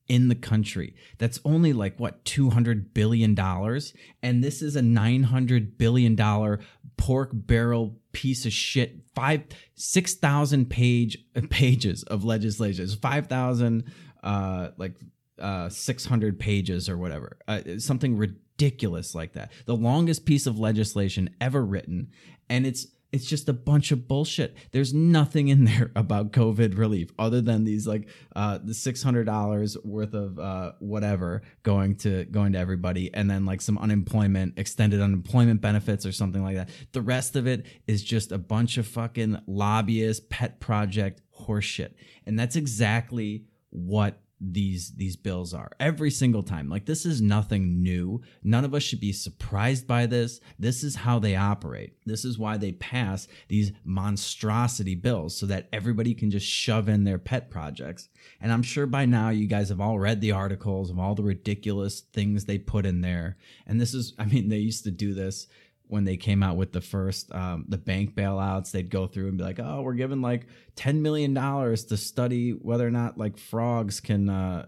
in 0.07 0.27
the 0.27 0.35
country. 0.35 0.95
That's 1.17 1.39
only 1.45 1.73
like 1.73 1.99
what 1.99 2.25
200 2.25 2.93
billion 2.93 3.35
dollars 3.35 3.93
and 4.21 4.43
this 4.43 4.61
is 4.61 4.75
a 4.75 4.81
900 4.81 5.77
billion 5.77 6.15
dollar 6.15 6.59
pork 6.97 7.29
barrel 7.33 7.97
piece 8.11 8.45
of 8.45 8.51
shit. 8.51 8.99
5 9.15 9.43
6,000 9.75 10.69
page 10.69 11.17
pages 11.49 12.03
of 12.03 12.23
legislation. 12.23 12.83
It's 12.83 12.95
5,000 12.95 13.91
uh 14.23 14.69
like 14.77 14.95
uh 15.39 15.69
600 15.69 16.39
pages 16.39 16.89
or 16.89 16.97
whatever. 16.97 17.37
Uh, 17.47 17.61
something 17.77 18.17
ridiculous 18.17 19.15
like 19.15 19.33
that. 19.33 19.51
The 19.65 19.75
longest 19.75 20.25
piece 20.25 20.47
of 20.47 20.59
legislation 20.59 21.29
ever 21.39 21.63
written 21.63 22.09
and 22.49 22.67
it's 22.67 22.87
it's 23.13 23.25
just 23.25 23.47
a 23.47 23.53
bunch 23.53 23.91
of 23.91 24.07
bullshit. 24.07 24.57
There's 24.71 24.93
nothing 24.93 25.47
in 25.47 25.65
there 25.65 25.91
about 25.95 26.31
COVID 26.31 26.77
relief 26.77 27.11
other 27.17 27.39
than 27.41 27.63
these 27.63 27.87
like 27.87 28.09
uh, 28.35 28.57
the 28.61 28.73
six 28.73 29.03
hundred 29.03 29.25
dollars 29.25 29.77
worth 29.83 30.15
of 30.15 30.39
uh, 30.39 30.73
whatever 30.79 31.43
going 31.61 31.95
to 31.97 32.25
going 32.25 32.53
to 32.53 32.59
everybody, 32.59 33.13
and 33.13 33.29
then 33.29 33.45
like 33.45 33.61
some 33.61 33.77
unemployment, 33.77 34.57
extended 34.57 34.99
unemployment 34.99 35.61
benefits 35.61 36.05
or 36.05 36.11
something 36.11 36.43
like 36.43 36.55
that. 36.55 36.69
The 36.91 37.01
rest 37.01 37.35
of 37.35 37.47
it 37.47 37.67
is 37.87 38.03
just 38.03 38.31
a 38.31 38.37
bunch 38.39 38.77
of 38.77 38.87
fucking 38.87 39.41
lobbyist 39.47 40.29
pet 40.29 40.59
project 40.59 41.21
horseshit, 41.39 41.93
and 42.25 42.37
that's 42.37 42.55
exactly 42.55 43.45
what 43.69 44.22
these 44.51 44.91
these 44.95 45.15
bills 45.15 45.53
are 45.53 45.71
every 45.79 46.11
single 46.11 46.43
time. 46.43 46.69
Like 46.69 46.85
this 46.85 47.05
is 47.05 47.21
nothing 47.21 47.81
new. 47.81 48.21
None 48.43 48.65
of 48.65 48.73
us 48.73 48.83
should 48.83 48.99
be 48.99 49.13
surprised 49.13 49.87
by 49.87 50.05
this. 50.05 50.41
This 50.59 50.83
is 50.83 50.95
how 50.95 51.19
they 51.19 51.35
operate. 51.35 51.95
This 52.05 52.25
is 52.25 52.37
why 52.37 52.57
they 52.57 52.73
pass 52.73 53.27
these 53.47 53.71
monstrosity 53.85 54.95
bills 54.95 55.37
so 55.37 55.45
that 55.45 55.69
everybody 55.71 56.13
can 56.13 56.29
just 56.29 56.45
shove 56.45 56.89
in 56.89 57.03
their 57.03 57.19
pet 57.19 57.49
projects. 57.49 58.09
And 58.41 58.51
i'm 58.51 58.63
sure 58.63 58.85
by 58.85 59.05
now 59.05 59.29
you 59.29 59.47
guys 59.47 59.69
have 59.69 59.81
all 59.81 59.99
read 59.99 60.21
the 60.21 60.31
articles 60.31 60.89
of 60.89 60.99
all 60.99 61.15
the 61.15 61.23
ridiculous 61.23 62.01
things 62.01 62.45
they 62.45 62.57
put 62.57 62.85
in 62.85 63.01
there. 63.01 63.37
And 63.65 63.79
this 63.79 63.93
is 63.93 64.13
i 64.19 64.25
mean 64.25 64.49
they 64.49 64.57
used 64.57 64.83
to 64.83 64.91
do 64.91 65.13
this 65.13 65.47
when 65.87 66.05
they 66.05 66.17
came 66.17 66.41
out 66.41 66.57
with 66.57 66.71
the 66.71 66.81
first 66.81 67.31
um, 67.33 67.65
the 67.67 67.77
bank 67.77 68.15
bailouts 68.15 68.71
they'd 68.71 68.89
go 68.89 69.07
through 69.07 69.27
and 69.27 69.37
be 69.37 69.43
like 69.43 69.59
oh 69.59 69.81
we're 69.81 69.93
giving 69.93 70.21
like 70.21 70.47
10 70.75 71.01
million 71.01 71.33
dollars 71.33 71.85
to 71.85 71.97
study 71.97 72.51
whether 72.51 72.87
or 72.87 72.91
not 72.91 73.17
like 73.17 73.37
frogs 73.37 73.99
can 73.99 74.29
uh, 74.29 74.65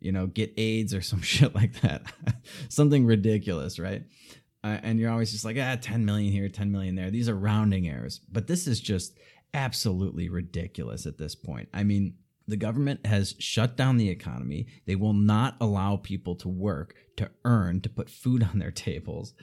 you 0.00 0.12
know 0.12 0.26
get 0.26 0.52
aids 0.56 0.94
or 0.94 1.00
some 1.02 1.22
shit 1.22 1.54
like 1.54 1.80
that. 1.80 2.02
Something 2.68 3.06
ridiculous 3.06 3.78
right? 3.78 4.04
Uh, 4.64 4.78
and 4.82 4.98
you're 4.98 5.10
always 5.10 5.32
just 5.32 5.44
like 5.44 5.56
ah 5.58 5.76
10 5.80 6.04
million 6.04 6.32
here 6.32 6.48
10 6.48 6.70
million 6.70 6.94
there. 6.94 7.10
These 7.10 7.28
are 7.28 7.36
rounding 7.36 7.88
errors. 7.88 8.20
But 8.30 8.46
this 8.46 8.66
is 8.66 8.80
just 8.80 9.18
absolutely 9.54 10.28
ridiculous 10.28 11.06
at 11.06 11.18
this 11.18 11.34
point. 11.34 11.68
I 11.72 11.84
mean 11.84 12.14
the 12.48 12.56
government 12.56 13.04
has 13.04 13.34
shut 13.38 13.76
down 13.76 13.98
the 13.98 14.08
economy. 14.08 14.66
They 14.86 14.96
will 14.96 15.12
not 15.12 15.56
allow 15.60 15.96
people 15.96 16.34
to 16.36 16.48
work, 16.48 16.94
to 17.16 17.30
earn, 17.44 17.82
to 17.82 17.90
put 17.90 18.08
food 18.08 18.42
on 18.52 18.58
their 18.58 18.70
tables. 18.70 19.34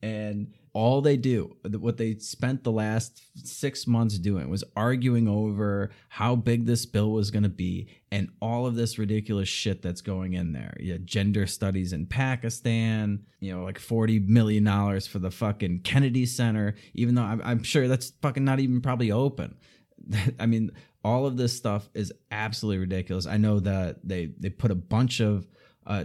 And 0.00 0.54
all 0.74 1.02
they 1.02 1.18
do, 1.18 1.56
what 1.78 1.98
they 1.98 2.16
spent 2.16 2.64
the 2.64 2.72
last 2.72 3.22
six 3.46 3.86
months 3.86 4.18
doing, 4.18 4.48
was 4.48 4.64
arguing 4.74 5.28
over 5.28 5.90
how 6.08 6.34
big 6.34 6.64
this 6.64 6.86
bill 6.86 7.12
was 7.12 7.30
going 7.30 7.42
to 7.42 7.50
be 7.50 7.88
and 8.10 8.30
all 8.40 8.66
of 8.66 8.74
this 8.74 8.98
ridiculous 8.98 9.48
shit 9.48 9.82
that's 9.82 10.00
going 10.00 10.32
in 10.32 10.52
there. 10.52 10.74
Yeah, 10.80 10.96
gender 11.04 11.46
studies 11.46 11.92
in 11.92 12.06
Pakistan, 12.06 13.24
you 13.40 13.54
know, 13.54 13.64
like 13.64 13.78
$40 13.78 14.26
million 14.26 14.64
for 15.00 15.18
the 15.18 15.30
fucking 15.30 15.80
Kennedy 15.80 16.24
Center, 16.24 16.74
even 16.94 17.14
though 17.14 17.22
I'm, 17.22 17.42
I'm 17.44 17.62
sure 17.62 17.86
that's 17.86 18.12
fucking 18.22 18.44
not 18.44 18.60
even 18.60 18.80
probably 18.80 19.12
open. 19.12 19.56
I 20.40 20.46
mean, 20.46 20.70
all 21.04 21.26
of 21.26 21.36
this 21.36 21.54
stuff 21.54 21.90
is 21.94 22.12
absolutely 22.30 22.78
ridiculous. 22.78 23.26
I 23.26 23.36
know 23.36 23.60
that 23.60 23.98
they 24.04 24.30
they 24.38 24.50
put 24.50 24.70
a 24.70 24.76
bunch 24.76 25.20
of 25.20 25.46
uh, 25.86 26.04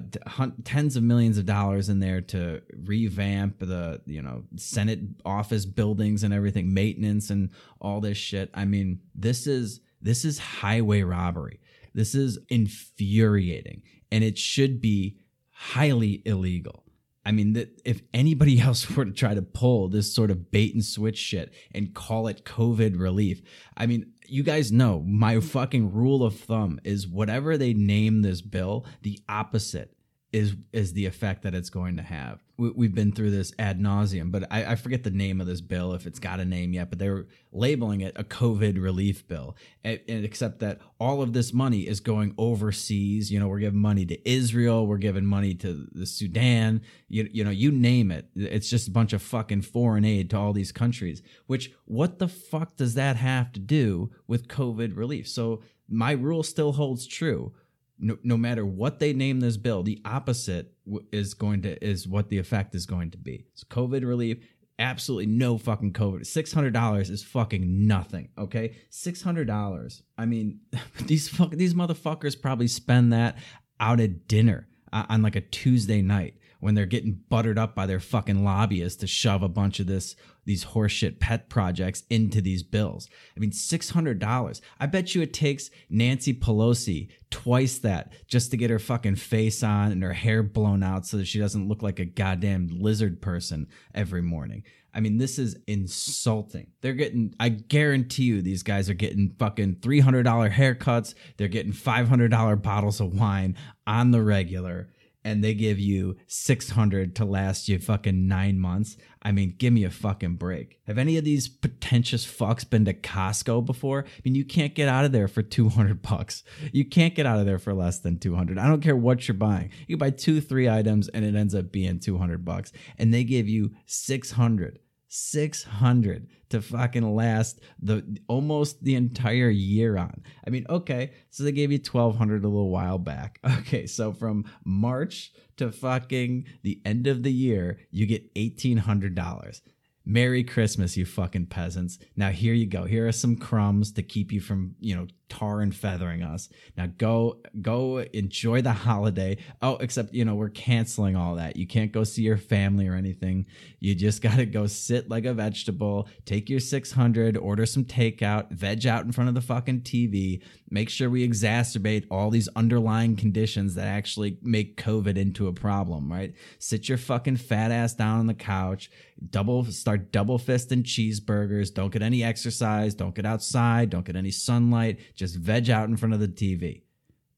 tens 0.64 0.96
of 0.96 1.04
millions 1.04 1.38
of 1.38 1.46
dollars 1.46 1.90
in 1.90 2.00
there 2.00 2.22
to 2.22 2.62
revamp 2.86 3.60
the 3.60 4.02
you 4.06 4.22
know 4.22 4.44
Senate 4.56 5.00
office 5.26 5.66
buildings 5.66 6.24
and 6.24 6.34
everything, 6.34 6.74
maintenance 6.74 7.30
and 7.30 7.50
all 7.80 8.02
this 8.02 8.18
shit. 8.18 8.50
I 8.54 8.66
mean, 8.66 9.02
this 9.14 9.46
is 9.46 9.82
this 10.02 10.26
is 10.26 10.40
highway 10.40 11.02
robbery. 11.04 11.60
This 11.94 12.16
is 12.16 12.40
infuriating, 12.50 13.84
and 14.12 14.24
it 14.24 14.38
should 14.38 14.82
be 14.82 15.18
highly 15.52 16.22
illegal. 16.26 16.84
I 17.28 17.34
mean, 17.34 17.52
that 17.54 17.82
if 17.84 18.02
anybody 18.14 18.58
else 18.62 18.90
were 18.90 19.04
to 19.04 19.12
try 19.12 19.34
to 19.34 19.42
pull 19.42 19.90
this 19.90 20.16
sort 20.16 20.32
of 20.32 20.50
bait 20.50 20.74
and 20.74 20.84
switch 20.84 21.18
shit 21.18 21.54
and 21.76 21.94
call 21.94 22.28
it 22.28 22.46
COVID 22.46 22.98
relief, 22.98 23.42
I 23.76 23.86
mean, 23.86 24.14
you 24.26 24.44
guys 24.44 24.72
know 24.72 25.02
my 25.06 25.42
fucking 25.42 25.92
rule 25.92 26.24
of 26.24 26.40
thumb 26.40 26.80
is 26.86 27.06
whatever 27.06 27.58
they 27.58 27.74
name 27.74 28.22
this 28.22 28.42
bill, 28.42 28.86
the 29.02 29.20
opposite 29.28 29.97
is 30.34 30.56
is 30.74 30.94
the 30.94 31.06
effect 31.06 31.44
that 31.44 31.56
it's 31.56 31.70
going 31.70 31.96
to 31.96 32.04
have. 32.04 32.44
We, 32.58 32.88
have 32.88 32.96
been 32.96 33.12
through 33.12 33.32
this 33.32 33.54
ad 33.60 33.80
nauseum, 33.80 34.32
but 34.32 34.46
I, 34.52 34.72
I, 34.72 34.76
forget 34.76 35.04
the 35.04 35.12
name 35.12 35.40
of 35.40 35.46
this 35.48 35.62
bill 35.62 35.94
if 35.94 36.08
it's 36.08 36.20
got 36.20 36.40
a 36.40 36.46
name 36.46 36.74
yet. 36.74 36.90
But 36.90 37.00
they're 37.00 37.28
labeling 37.52 38.02
it 38.02 38.14
a 38.18 38.24
COVID 38.24 38.82
relief 38.82 39.28
bill, 39.28 39.56
and, 39.84 40.00
and 40.08 40.26
except 40.26 40.60
that 40.60 40.80
all 41.00 41.22
of 41.22 41.34
this 41.34 41.54
money 41.54 41.88
is 41.88 42.00
going 42.02 42.34
overseas. 42.38 43.32
You 43.32 43.40
know, 43.40 43.48
we're 43.48 43.60
giving 43.60 43.80
money 43.80 44.06
to 44.08 44.30
Israel, 44.30 44.86
we're 44.86 44.98
giving 44.98 45.26
money 45.26 45.54
to 45.56 45.88
the 45.94 46.06
Sudan. 46.06 46.82
You 47.08 47.30
you 47.32 47.44
know, 47.44 47.52
you 47.52 47.72
name 47.72 48.12
it. 48.12 48.28
It's 48.36 48.70
just 48.70 48.90
a 48.90 48.92
bunch 48.92 49.14
of 49.14 49.22
fucking 49.22 49.62
foreign 49.62 50.04
aid 50.04 50.30
to 50.32 50.38
all 50.38 50.52
these 50.52 50.74
countries. 50.74 51.22
Which 51.46 51.72
what 51.86 52.20
the 52.20 52.28
fuck 52.28 52.76
does 52.76 52.96
that 52.96 53.16
have 53.16 53.54
to 53.54 53.60
do 53.60 54.12
with 54.28 54.50
COVID 54.50 54.98
relief? 54.98 55.28
So 55.30 55.62
my 55.88 56.12
rule 56.12 56.44
still 56.44 56.74
holds 56.74 57.08
true 57.08 57.54
no, 58.00 58.18
no 58.24 58.38
matter 58.38 58.66
what 58.66 59.00
they 59.00 59.14
name 59.14 59.40
this 59.40 59.58
bill, 59.58 59.84
the 59.84 60.02
opposite 60.06 60.74
is 61.12 61.34
going 61.34 61.62
to 61.64 61.84
is 61.84 62.08
what 62.08 62.30
the 62.30 62.38
effect 62.38 62.76
is 62.76 62.86
going 62.86 63.12
to 63.12 63.18
be. 63.18 63.46
It's 63.54 63.64
COVID 63.64 64.06
relief. 64.06 64.38
Absolutely 64.80 65.26
no 65.26 65.58
fucking 65.58 65.94
COVID. 65.94 66.26
Six 66.26 66.54
hundred 66.54 66.74
dollars 66.74 67.10
is 67.10 67.24
fucking 67.24 67.88
nothing. 67.88 68.30
Okay, 68.38 68.76
six 68.90 69.22
hundred 69.22 69.48
dollars. 69.48 70.04
I 70.18 70.26
mean, 70.26 70.60
these 71.06 71.28
fuck 71.28 71.52
these 71.52 71.74
motherfuckers 71.74 72.40
probably 72.40 72.68
spend 72.68 73.12
that 73.14 73.38
out 73.80 74.00
at 74.00 74.28
dinner 74.28 74.68
uh, 74.94 75.06
on 75.10 75.22
like 75.22 75.36
a 75.36 75.42
Tuesday 75.42 76.02
night 76.02 76.36
when 76.60 76.76
they're 76.76 76.86
getting 76.86 77.22
buttered 77.30 77.58
up 77.58 77.76
by 77.76 77.86
their 77.86 78.00
fucking 78.00 78.44
lobbyists 78.44 79.00
to 79.00 79.08
shove 79.08 79.44
a 79.44 79.50
bunch 79.50 79.80
of 79.80 79.88
this 79.88 80.16
these 80.48 80.64
horseshit 80.64 81.20
pet 81.20 81.50
projects 81.50 82.04
into 82.10 82.42
these 82.42 82.64
bills. 82.64 83.10
I 83.36 83.40
mean, 83.42 83.52
$600. 83.52 84.62
I 84.80 84.86
bet 84.86 85.14
you 85.14 85.22
it 85.22 85.34
takes 85.34 85.70
Nancy 85.90 86.34
Pelosi 86.34 87.10
twice 87.30 87.80
that 87.80 88.14
just 88.28 88.52
to 88.52 88.58
get 88.58 88.70
her 88.70 88.80
fucking 88.80 89.18
face 89.18 89.62
on 89.62 89.92
and 89.92 90.02
her 90.02 90.14
hair 90.14 90.42
blown 90.42 90.84
out 90.84 91.06
so 91.06 91.18
that 91.18 91.28
she 91.28 91.38
doesn't 91.38 91.68
look 91.68 91.84
like 91.84 92.00
a 92.00 92.06
goddamn 92.06 92.70
lizard 92.72 93.22
person 93.22 93.68
every 93.94 94.22
morning. 94.22 94.64
I 94.94 95.02
mean, 95.02 95.18
this 95.18 95.38
is 95.38 95.58
insulting. 95.68 96.72
They're 96.82 96.94
getting, 96.94 97.36
I 97.40 97.50
guarantee 97.50 98.24
you, 98.24 98.42
these 98.42 98.64
guys 98.64 98.90
are 98.90 98.96
getting 98.96 99.36
fucking 99.38 99.76
$300 99.76 100.52
haircuts. 100.52 101.14
They're 101.36 101.50
getting 101.50 101.74
$500 101.74 102.62
bottles 102.64 103.02
of 103.02 103.14
wine 103.14 103.58
on 103.86 104.12
the 104.12 104.24
regular 104.24 104.90
and 105.28 105.44
they 105.44 105.54
give 105.54 105.78
you 105.78 106.16
600 106.28 107.14
to 107.18 107.26
last 107.26 107.68
you 107.68 107.78
fucking 107.80 108.30
nine 108.30 108.58
months. 108.58 108.96
I 109.22 109.34
mean, 109.34 109.56
give 109.58 109.74
me 109.74 109.84
a 109.84 109.90
fucking 109.90 110.36
break. 110.36 110.80
Have 110.88 110.98
any 110.98 111.18
of 111.18 111.26
these 111.26 111.50
pretentious 111.50 112.26
fucks 112.26 112.68
been 112.68 112.86
to 112.86 112.94
Costco 112.94 113.66
before? 113.66 114.06
I 114.08 114.22
mean, 114.24 114.36
you 114.36 114.46
can't 114.46 114.74
get 114.74 114.88
out 114.88 115.04
of 115.04 115.12
there 115.12 115.28
for 115.28 115.42
200 115.42 116.02
bucks. 116.02 116.44
You 116.72 116.86
can't 116.86 117.14
get 117.14 117.26
out 117.26 117.40
of 117.40 117.46
there 117.46 117.60
for 117.60 117.74
less 117.74 118.00
than 118.00 118.20
200. 118.20 118.58
I 118.58 118.68
don't 118.68 118.82
care 118.82 118.96
what 118.96 119.28
you're 119.28 119.36
buying. 119.36 119.72
You 119.86 119.98
buy 119.98 120.12
two, 120.12 120.40
three 120.40 120.70
items 120.70 121.10
and 121.10 121.26
it 121.26 121.36
ends 121.36 121.54
up 121.54 121.74
being 121.74 122.00
200 122.00 122.46
bucks 122.46 122.72
and 122.98 123.14
they 123.14 123.26
give 123.26 123.50
you 123.50 123.72
600. 123.86 124.80
600 125.08 126.28
to 126.50 126.62
fucking 126.62 127.16
last 127.16 127.60
the 127.82 128.18
almost 128.28 128.84
the 128.84 128.96
entire 128.96 129.50
year 129.50 129.98
on. 129.98 130.24
I 130.46 130.50
mean, 130.50 130.66
okay, 130.70 131.12
so 131.30 131.44
they 131.44 131.52
gave 131.52 131.72
you 131.72 131.80
1200 131.80 132.44
a 132.44 132.48
little 132.48 132.72
while 132.72 132.98
back. 132.98 133.40
Okay, 133.68 133.88
so 133.88 134.14
from 134.14 134.46
March 134.64 135.32
to 135.58 135.72
fucking 135.72 136.46
the 136.64 136.80
end 136.86 137.08
of 137.08 137.24
the 137.24 137.32
year, 137.32 137.80
you 137.92 138.06
get 138.06 138.34
$1800. 138.36 139.62
Merry 140.06 140.44
Christmas, 140.44 140.96
you 140.96 141.06
fucking 141.06 141.48
peasants. 141.48 142.00
Now 142.16 142.30
here 142.30 142.54
you 142.54 142.66
go. 142.66 142.86
Here 142.86 143.08
are 143.08 143.12
some 143.12 143.36
crumbs 143.36 143.92
to 143.94 144.04
keep 144.04 144.32
you 144.32 144.40
from, 144.40 144.76
you 144.80 144.96
know, 144.96 145.08
tar 145.30 145.62
and 145.62 145.76
feathering 145.76 146.24
us. 146.24 146.50
Now 146.78 146.88
go 146.98 147.40
go 147.62 148.00
enjoy 148.00 148.62
the 148.62 148.74
holiday. 148.74 149.38
Oh, 149.62 149.78
except 149.78 150.14
you 150.14 150.26
know 150.26 150.36
we're 150.36 150.50
canceling 150.50 151.16
all 151.16 151.36
that. 151.36 151.56
You 151.56 151.68
can't 151.68 151.92
go 151.92 152.04
see 152.04 152.24
your 152.24 152.38
family 152.38 152.88
or 152.88 152.96
anything. 152.96 153.46
You 153.80 153.96
just 153.96 154.22
got 154.28 154.38
to 154.38 154.46
go 154.46 154.68
sit 154.68 155.10
like 155.10 155.26
a 155.26 155.34
vegetable. 155.34 156.08
Take 156.26 156.50
your 156.50 156.60
600, 156.60 157.38
order 157.38 157.66
some 157.66 157.86
takeout, 157.86 158.52
veg 158.52 158.86
out 158.86 159.06
in 159.06 159.12
front 159.12 159.30
of 159.30 159.36
the 159.36 159.42
fucking 159.42 159.82
TV. 159.82 160.42
Make 160.70 160.90
sure 160.90 161.10
we 161.10 161.28
exacerbate 161.28 162.06
all 162.12 162.30
these 162.30 162.50
underlying 162.56 163.16
conditions 163.16 163.76
that 163.76 163.88
actually 163.88 164.38
make 164.42 164.82
COVID 164.82 165.18
into 165.18 165.48
a 165.48 165.54
problem, 165.54 166.12
right? 166.12 166.34
Sit 166.60 166.90
your 166.90 166.98
fucking 166.98 167.38
fat 167.38 167.72
ass 167.72 167.94
down 167.94 168.20
on 168.20 168.28
the 168.28 168.34
couch, 168.34 168.92
double 169.30 169.64
start 169.66 170.12
double 170.12 170.38
fisting 170.38 170.84
cheeseburgers, 170.84 171.74
don't 171.74 171.92
get 171.92 172.02
any 172.02 172.24
exercise, 172.24 172.94
don't 172.94 173.16
get 173.16 173.26
outside, 173.26 173.90
don't 173.90 174.06
get 174.06 174.16
any 174.16 174.32
sunlight 174.32 175.00
just 175.18 175.36
veg 175.36 175.70
out 175.70 175.90
in 175.90 175.98
front 175.98 176.14
of 176.14 176.22
the 176.22 176.28
TV. 176.28 176.84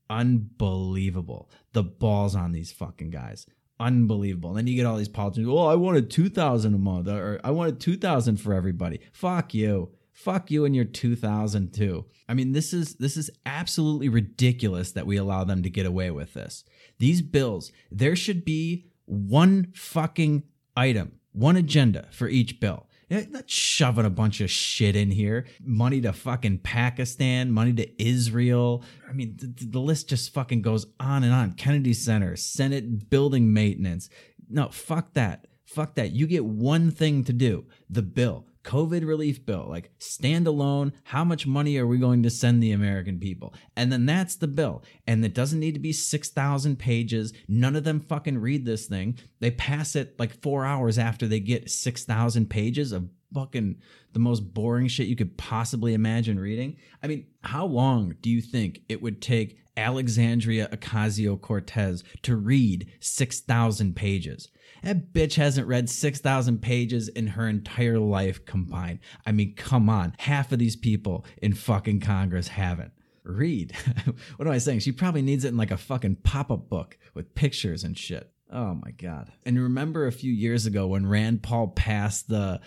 Unbelievable. 0.09 1.49
The 1.73 1.83
balls 1.83 2.35
on 2.35 2.51
these 2.51 2.71
fucking 2.71 3.09
guys. 3.09 3.47
Unbelievable. 3.79 4.49
And 4.49 4.59
then 4.59 4.67
you 4.67 4.75
get 4.75 4.85
all 4.85 4.97
these 4.97 5.07
politicians. 5.07 5.47
Oh, 5.49 5.65
I 5.65 5.75
wanted 5.75 6.11
two 6.11 6.29
thousand 6.29 6.75
a 6.75 6.77
month, 6.77 7.07
or 7.07 7.39
I 7.43 7.51
wanted 7.51 7.79
two 7.79 7.95
thousand 7.95 8.37
for 8.37 8.53
everybody. 8.53 8.99
Fuck 9.13 9.53
you. 9.53 9.91
Fuck 10.11 10.51
you 10.51 10.65
and 10.65 10.75
your 10.75 10.85
two 10.85 11.15
thousand 11.15 11.73
too. 11.73 12.05
I 12.27 12.33
mean, 12.33 12.51
this 12.51 12.73
is 12.73 12.95
this 12.95 13.15
is 13.15 13.31
absolutely 13.45 14.09
ridiculous 14.09 14.91
that 14.91 15.07
we 15.07 15.15
allow 15.15 15.45
them 15.45 15.63
to 15.63 15.69
get 15.69 15.85
away 15.85 16.11
with 16.11 16.33
this. 16.33 16.65
These 16.97 17.21
bills, 17.21 17.71
there 17.89 18.17
should 18.17 18.43
be 18.43 18.87
one 19.05 19.71
fucking 19.73 20.43
item, 20.75 21.13
one 21.31 21.55
agenda 21.55 22.07
for 22.11 22.27
each 22.27 22.59
bill 22.59 22.88
Not 23.09 23.49
shoving 23.49 24.05
a 24.05 24.09
bunch 24.09 24.39
of 24.39 24.51
shit 24.51 24.95
in 24.95 25.09
here. 25.09 25.47
Money 25.63 25.99
to 26.01 26.13
fucking 26.13 26.59
Pakistan, 26.59 27.51
money 27.51 27.73
to 27.73 28.03
Israel. 28.03 28.83
I 29.09 29.13
mean, 29.13 29.35
the, 29.37 29.65
the 29.65 29.79
list 29.79 30.09
just 30.09 30.33
fucking 30.33 30.61
goes 30.61 30.85
on 30.99 31.23
and 31.23 31.33
on. 31.33 31.53
Kennedy 31.53 31.93
Center, 31.93 32.35
Senate 32.35 33.09
building 33.09 33.51
maintenance. 33.51 34.09
No, 34.47 34.69
fuck 34.69 35.13
that. 35.13 35.47
Fuck 35.65 35.95
that. 35.95 36.11
You 36.11 36.27
get 36.27 36.45
one 36.45 36.91
thing 36.91 37.23
to 37.23 37.33
do 37.33 37.65
the 37.89 38.01
bill. 38.01 38.45
COVID 38.63 39.07
relief 39.07 39.45
bill, 39.45 39.65
like 39.69 39.91
standalone, 39.99 40.91
how 41.03 41.23
much 41.23 41.47
money 41.47 41.77
are 41.77 41.87
we 41.87 41.97
going 41.97 42.23
to 42.23 42.29
send 42.29 42.61
the 42.61 42.71
American 42.71 43.19
people? 43.19 43.53
And 43.75 43.91
then 43.91 44.05
that's 44.05 44.35
the 44.35 44.47
bill. 44.47 44.83
And 45.07 45.23
it 45.23 45.33
doesn't 45.33 45.59
need 45.59 45.73
to 45.73 45.79
be 45.79 45.93
6,000 45.93 46.77
pages. 46.77 47.33
None 47.47 47.75
of 47.75 47.83
them 47.83 47.99
fucking 47.99 48.37
read 48.39 48.65
this 48.65 48.85
thing. 48.85 49.17
They 49.39 49.51
pass 49.51 49.95
it 49.95 50.19
like 50.19 50.41
four 50.41 50.65
hours 50.65 50.97
after 50.97 51.27
they 51.27 51.39
get 51.39 51.69
6,000 51.69 52.49
pages 52.49 52.91
of 52.91 53.09
fucking 53.33 53.77
the 54.13 54.19
most 54.19 54.53
boring 54.53 54.87
shit 54.87 55.07
you 55.07 55.15
could 55.15 55.37
possibly 55.37 55.93
imagine 55.93 56.39
reading. 56.39 56.77
I 57.01 57.07
mean, 57.07 57.27
how 57.43 57.65
long 57.65 58.15
do 58.21 58.29
you 58.29 58.41
think 58.41 58.81
it 58.89 59.01
would 59.01 59.21
take 59.21 59.57
Alexandria 59.77 60.67
Ocasio 60.69 61.39
Cortez 61.39 62.03
to 62.23 62.35
read 62.35 62.91
6,000 62.99 63.95
pages? 63.95 64.49
That 64.83 65.13
bitch 65.13 65.35
hasn't 65.35 65.67
read 65.67 65.89
6,000 65.89 66.61
pages 66.61 67.07
in 67.09 67.27
her 67.27 67.47
entire 67.47 67.99
life 67.99 68.45
combined. 68.45 68.99
I 69.25 69.31
mean, 69.31 69.55
come 69.55 69.89
on. 69.89 70.15
Half 70.19 70.51
of 70.51 70.59
these 70.59 70.75
people 70.75 71.25
in 71.41 71.53
fucking 71.53 72.01
Congress 72.01 72.49
haven't. 72.49 72.91
Read. 73.23 73.75
what 74.37 74.47
am 74.47 74.53
I 74.53 74.57
saying? 74.57 74.79
She 74.79 74.91
probably 74.91 75.21
needs 75.21 75.45
it 75.45 75.49
in 75.49 75.57
like 75.57 75.71
a 75.71 75.77
fucking 75.77 76.17
pop 76.23 76.49
up 76.49 76.69
book 76.69 76.97
with 77.13 77.35
pictures 77.35 77.83
and 77.83 77.97
shit. 77.97 78.31
Oh 78.51 78.73
my 78.73 78.91
God. 78.91 79.31
And 79.43 79.61
remember 79.61 80.07
a 80.07 80.11
few 80.11 80.31
years 80.31 80.65
ago 80.65 80.87
when 80.87 81.05
Rand 81.05 81.43
Paul 81.43 81.67
passed 81.67 82.29
the, 82.29 82.59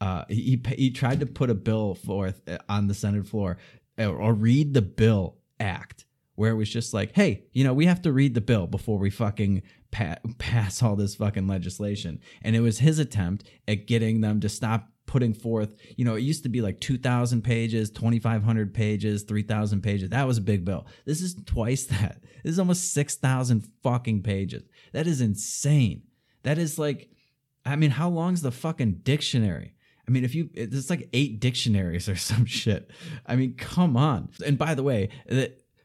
uh, 0.00 0.24
he, 0.28 0.60
he 0.76 0.90
tried 0.90 1.20
to 1.20 1.26
put 1.26 1.50
a 1.50 1.54
bill 1.54 1.94
forth 1.94 2.40
uh, 2.48 2.58
on 2.68 2.88
the 2.88 2.94
Senate 2.94 3.26
floor 3.26 3.58
or, 3.98 4.16
or 4.16 4.34
read 4.34 4.74
the 4.74 4.82
bill 4.82 5.36
act 5.60 6.06
where 6.40 6.52
it 6.52 6.56
was 6.56 6.70
just 6.70 6.94
like, 6.94 7.14
hey, 7.14 7.44
you 7.52 7.62
know, 7.62 7.74
we 7.74 7.84
have 7.84 8.00
to 8.00 8.10
read 8.10 8.32
the 8.32 8.40
bill 8.40 8.66
before 8.66 8.98
we 8.98 9.10
fucking 9.10 9.62
pa- 9.90 10.18
pass 10.38 10.82
all 10.82 10.96
this 10.96 11.16
fucking 11.16 11.46
legislation. 11.46 12.20
And 12.42 12.56
it 12.56 12.60
was 12.60 12.78
his 12.78 12.98
attempt 12.98 13.44
at 13.68 13.86
getting 13.86 14.20
them 14.20 14.40
to 14.40 14.48
stop 14.48 14.88
putting 15.10 15.34
forth, 15.34 15.74
you 15.96 16.04
know, 16.04 16.14
it 16.14 16.20
used 16.20 16.44
to 16.44 16.48
be 16.48 16.60
like 16.60 16.78
2,000 16.78 17.42
pages, 17.42 17.90
2,500 17.90 18.72
pages, 18.72 19.24
3,000 19.24 19.80
pages. 19.80 20.10
That 20.10 20.26
was 20.26 20.38
a 20.38 20.42
big 20.42 20.64
bill. 20.64 20.86
This 21.04 21.20
is 21.20 21.34
twice 21.46 21.84
that. 21.86 22.22
This 22.44 22.52
is 22.52 22.58
almost 22.60 22.92
6,000 22.92 23.68
fucking 23.82 24.22
pages. 24.22 24.62
That 24.92 25.08
is 25.08 25.20
insane. 25.20 26.02
That 26.44 26.58
is 26.58 26.78
like, 26.78 27.10
I 27.66 27.74
mean, 27.74 27.90
how 27.90 28.08
long's 28.08 28.42
the 28.42 28.52
fucking 28.52 29.00
dictionary? 29.02 29.74
I 30.06 30.12
mean, 30.12 30.24
if 30.24 30.34
you, 30.34 30.48
it's 30.54 30.90
like 30.90 31.08
eight 31.12 31.40
dictionaries 31.40 32.08
or 32.08 32.14
some 32.16 32.46
shit. 32.46 32.90
I 33.26 33.34
mean, 33.34 33.54
come 33.54 33.96
on. 33.96 34.28
And 34.46 34.56
by 34.56 34.74
the 34.74 34.84
way, 34.84 35.08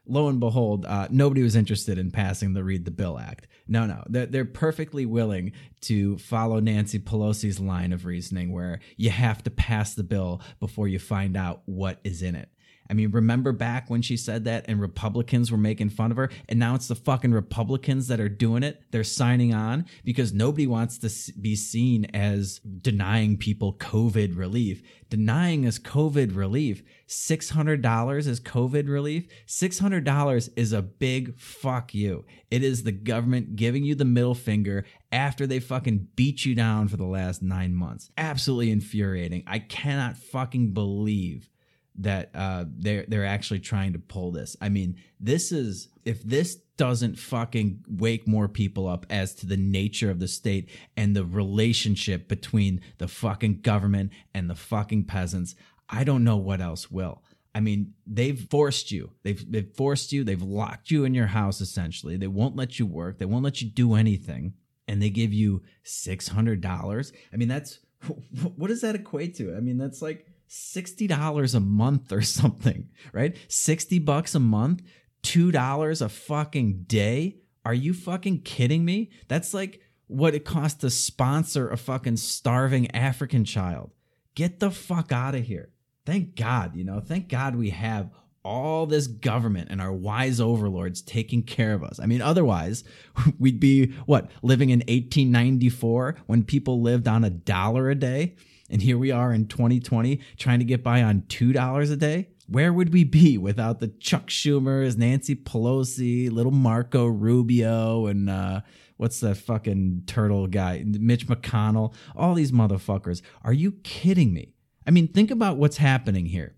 lo 0.07 0.27
and 0.27 0.39
behold, 0.39 0.85
uh, 0.85 1.07
nobody 1.09 1.43
was 1.43 1.55
interested 1.55 1.97
in 1.97 2.11
passing 2.11 2.53
the 2.53 2.63
Read 2.63 2.85
the 2.85 2.91
Bill 2.91 3.17
Act. 3.19 3.47
No, 3.67 3.85
no, 3.85 4.03
they're, 4.07 4.25
they're 4.27 4.45
perfectly 4.45 5.05
willing 5.05 5.51
to 5.81 6.17
follow 6.17 6.59
Nancy 6.59 6.99
Pelosi's 6.99 7.59
line 7.59 7.93
of 7.93 8.05
reasoning 8.05 8.51
where 8.51 8.79
you 8.97 9.09
have 9.09 9.43
to 9.43 9.51
pass 9.51 9.93
the 9.93 10.03
bill 10.03 10.41
before 10.59 10.87
you 10.87 10.99
find 10.99 11.35
out 11.35 11.61
what 11.65 11.99
is 12.03 12.21
in 12.21 12.35
it. 12.35 12.49
I 12.89 12.93
mean, 12.93 13.11
remember 13.11 13.51
back 13.51 13.89
when 13.89 14.01
she 14.01 14.17
said 14.17 14.45
that 14.45 14.65
and 14.67 14.79
Republicans 14.79 15.51
were 15.51 15.57
making 15.57 15.89
fun 15.89 16.11
of 16.11 16.17
her, 16.17 16.29
and 16.47 16.59
now 16.59 16.75
it's 16.75 16.87
the 16.87 16.95
fucking 16.95 17.31
Republicans 17.31 18.07
that 18.07 18.19
are 18.19 18.29
doing 18.29 18.63
it. 18.63 18.81
They're 18.91 19.03
signing 19.03 19.53
on 19.53 19.85
because 20.03 20.33
nobody 20.33 20.67
wants 20.67 20.97
to 20.99 21.33
be 21.39 21.55
seen 21.55 22.05
as 22.13 22.59
denying 22.59 23.37
people 23.37 23.73
COVID 23.73 24.37
relief. 24.37 24.81
Denying 25.09 25.67
us 25.67 25.79
COVID 25.79 26.35
relief. 26.35 26.83
$600 27.07 28.27
is 28.27 28.39
COVID 28.39 28.89
relief. 28.89 29.27
$600 29.47 30.49
is 30.55 30.73
a 30.73 30.81
big 30.81 31.37
fuck 31.37 31.93
you. 31.93 32.25
It 32.49 32.63
is 32.63 32.83
the 32.83 32.91
government 32.91 33.55
giving 33.55 33.83
you 33.83 33.95
the 33.95 34.05
middle 34.05 34.35
finger 34.35 34.85
after 35.11 35.45
they 35.45 35.59
fucking 35.59 36.07
beat 36.15 36.45
you 36.45 36.55
down 36.55 36.87
for 36.87 36.97
the 36.97 37.05
last 37.05 37.41
nine 37.41 37.73
months. 37.75 38.09
Absolutely 38.17 38.71
infuriating. 38.71 39.43
I 39.45 39.59
cannot 39.59 40.17
fucking 40.17 40.73
believe 40.73 41.49
that 41.97 42.29
uh, 42.33 42.65
they're 42.67 43.05
they're 43.07 43.25
actually 43.25 43.59
trying 43.59 43.93
to 43.93 43.99
pull 43.99 44.31
this. 44.31 44.55
I 44.61 44.69
mean, 44.69 44.97
this 45.19 45.51
is 45.51 45.89
if 46.03 46.21
this 46.23 46.55
doesn't 46.77 47.17
fucking 47.17 47.83
wake 47.87 48.27
more 48.27 48.47
people 48.47 48.87
up 48.87 49.05
as 49.09 49.33
to 49.35 49.45
the 49.45 49.57
nature 49.57 50.11
of 50.11 50.19
the 50.19 50.27
state 50.27 50.69
and 50.97 51.15
the 51.15 51.25
relationship 51.25 52.27
between 52.27 52.81
the 52.97 53.07
fucking 53.07 53.61
government 53.61 54.11
and 54.33 54.49
the 54.49 54.55
fucking 54.55 55.05
peasants, 55.05 55.55
I 55.89 56.03
don't 56.03 56.23
know 56.23 56.37
what 56.37 56.61
else 56.61 56.91
will. 56.91 57.23
I 57.53 57.61
mean, 57.61 57.93
they've 58.05 58.39
forced 58.49 58.91
you. 58.91 59.11
They've 59.23 59.49
they've 59.49 59.73
forced 59.75 60.11
you. 60.11 60.23
They've 60.23 60.41
locked 60.41 60.91
you 60.91 61.05
in 61.05 61.13
your 61.13 61.27
house 61.27 61.61
essentially. 61.61 62.17
They 62.17 62.27
won't 62.27 62.57
let 62.57 62.79
you 62.79 62.85
work. 62.85 63.17
They 63.17 63.25
won't 63.25 63.45
let 63.45 63.61
you 63.61 63.69
do 63.69 63.95
anything. 63.95 64.53
And 64.87 65.01
they 65.01 65.09
give 65.09 65.33
you 65.33 65.63
six 65.83 66.27
hundred 66.27 66.59
dollars. 66.59 67.13
I 67.33 67.37
mean, 67.37 67.47
that's 67.47 67.79
what 68.55 68.67
does 68.67 68.81
that 68.81 68.95
equate 68.95 69.35
to? 69.35 69.55
I 69.55 69.61
mean, 69.61 69.77
that's 69.77 70.01
like 70.01 70.27
$60 70.49 71.55
a 71.55 71.59
month 71.59 72.11
or 72.11 72.21
something, 72.23 72.89
right? 73.13 73.35
60 73.47 73.99
bucks 73.99 74.35
a 74.35 74.39
month, 74.39 74.81
$2 75.23 76.01
a 76.01 76.09
fucking 76.09 76.83
day. 76.87 77.37
Are 77.63 77.73
you 77.73 77.93
fucking 77.93 78.41
kidding 78.41 78.85
me? 78.85 79.11
That's 79.27 79.53
like 79.53 79.81
what 80.07 80.35
it 80.35 80.45
costs 80.45 80.81
to 80.81 80.89
sponsor 80.89 81.69
a 81.69 81.77
fucking 81.77 82.17
starving 82.17 82.91
African 82.91 83.43
child. 83.43 83.91
Get 84.35 84.59
the 84.59 84.69
fuck 84.69 85.11
out 85.11 85.35
of 85.35 85.45
here. 85.45 85.69
Thank 86.05 86.35
God, 86.35 86.75
you 86.75 86.83
know, 86.83 86.99
thank 86.99 87.29
God 87.29 87.55
we 87.55 87.71
have 87.71 88.11
all 88.43 88.85
this 88.85 89.07
government 89.07 89.69
and 89.71 89.81
our 89.81 89.91
wise 89.91 90.39
overlords 90.39 91.01
taking 91.01 91.41
care 91.41 91.73
of 91.73 91.83
us. 91.83 91.99
I 91.99 92.05
mean, 92.05 92.21
otherwise, 92.21 92.83
we'd 93.39 93.59
be 93.59 93.87
what, 94.05 94.29
living 94.43 94.69
in 94.69 94.79
1894 94.79 96.17
when 96.27 96.43
people 96.43 96.81
lived 96.81 97.07
on 97.07 97.23
a 97.23 97.31
dollar 97.31 97.89
a 97.89 97.95
day? 97.95 98.35
And 98.75 98.81
here 98.81 98.97
we 98.97 99.09
are 99.09 99.31
in 99.31 99.47
2020 99.47 100.19
trying 100.35 100.59
to 100.59 100.65
get 100.65 100.83
by 100.83 101.01
on 101.01 101.21
$2 101.29 101.91
a 101.91 101.95
day. 101.95 102.27
Where 102.49 102.73
would 102.73 102.91
we 102.91 103.05
be 103.05 103.37
without 103.37 103.79
the 103.79 103.87
Chuck 103.87 104.27
Schumers, 104.27 104.97
Nancy 104.97 105.33
Pelosi, 105.33 106.29
little 106.29 106.51
Marco 106.51 107.05
Rubio, 107.05 108.07
and 108.07 108.29
uh, 108.29 108.59
what's 108.97 109.21
that 109.21 109.37
fucking 109.37 110.03
turtle 110.07 110.47
guy, 110.47 110.83
Mitch 110.85 111.25
McConnell, 111.27 111.93
all 112.17 112.33
these 112.33 112.51
motherfuckers? 112.51 113.21
Are 113.45 113.53
you 113.53 113.71
kidding 113.83 114.33
me? 114.33 114.55
I 114.85 114.91
mean, 114.91 115.07
think 115.07 115.31
about 115.31 115.55
what's 115.55 115.77
happening 115.77 116.25
here. 116.25 116.57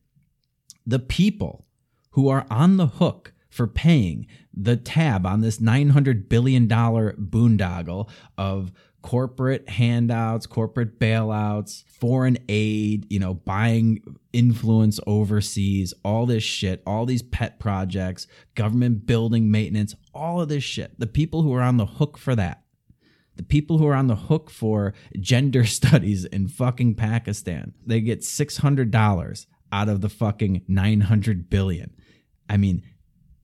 The 0.87 0.97
people 0.97 1.67
who 2.13 2.29
are 2.29 2.47
on 2.49 2.77
the 2.77 2.87
hook 2.87 3.33
for 3.47 3.67
paying 3.67 4.25
the 4.51 4.75
tab 4.75 5.25
on 5.25 5.41
this 5.41 5.59
$900 5.59 6.29
billion 6.29 6.67
boondoggle 6.67 8.09
of 8.39 8.71
corporate 9.07 9.69
handouts, 9.69 10.45
corporate 10.45 10.99
bailouts, 10.99 11.85
foreign 11.85 12.37
aid, 12.49 13.07
you 13.09 13.17
know, 13.17 13.33
buying 13.33 14.03
influence 14.33 14.99
overseas, 15.07 15.93
all 16.03 16.25
this 16.25 16.43
shit, 16.43 16.83
all 16.85 17.05
these 17.05 17.21
pet 17.21 17.57
projects, 17.57 18.27
government 18.55 19.05
building 19.05 19.49
maintenance, 19.49 19.95
all 20.13 20.41
of 20.41 20.49
this 20.49 20.65
shit. 20.65 20.99
The 20.99 21.07
people 21.07 21.41
who 21.41 21.53
are 21.53 21.61
on 21.61 21.77
the 21.77 21.85
hook 21.85 22.17
for 22.17 22.35
that, 22.35 22.63
the 23.37 23.43
people 23.43 23.77
who 23.77 23.87
are 23.87 23.95
on 23.95 24.07
the 24.07 24.15
hook 24.17 24.49
for 24.49 24.93
gender 25.21 25.63
studies 25.77 26.25
in 26.25 26.49
fucking 26.49 26.95
Pakistan, 26.95 27.75
they 27.85 28.01
get 28.01 28.19
$600 28.19 29.45
out 29.71 29.87
of 29.87 30.01
the 30.01 30.09
fucking 30.09 30.63
900 30.67 31.49
billion. 31.49 31.95
I 32.49 32.57
mean, 32.57 32.83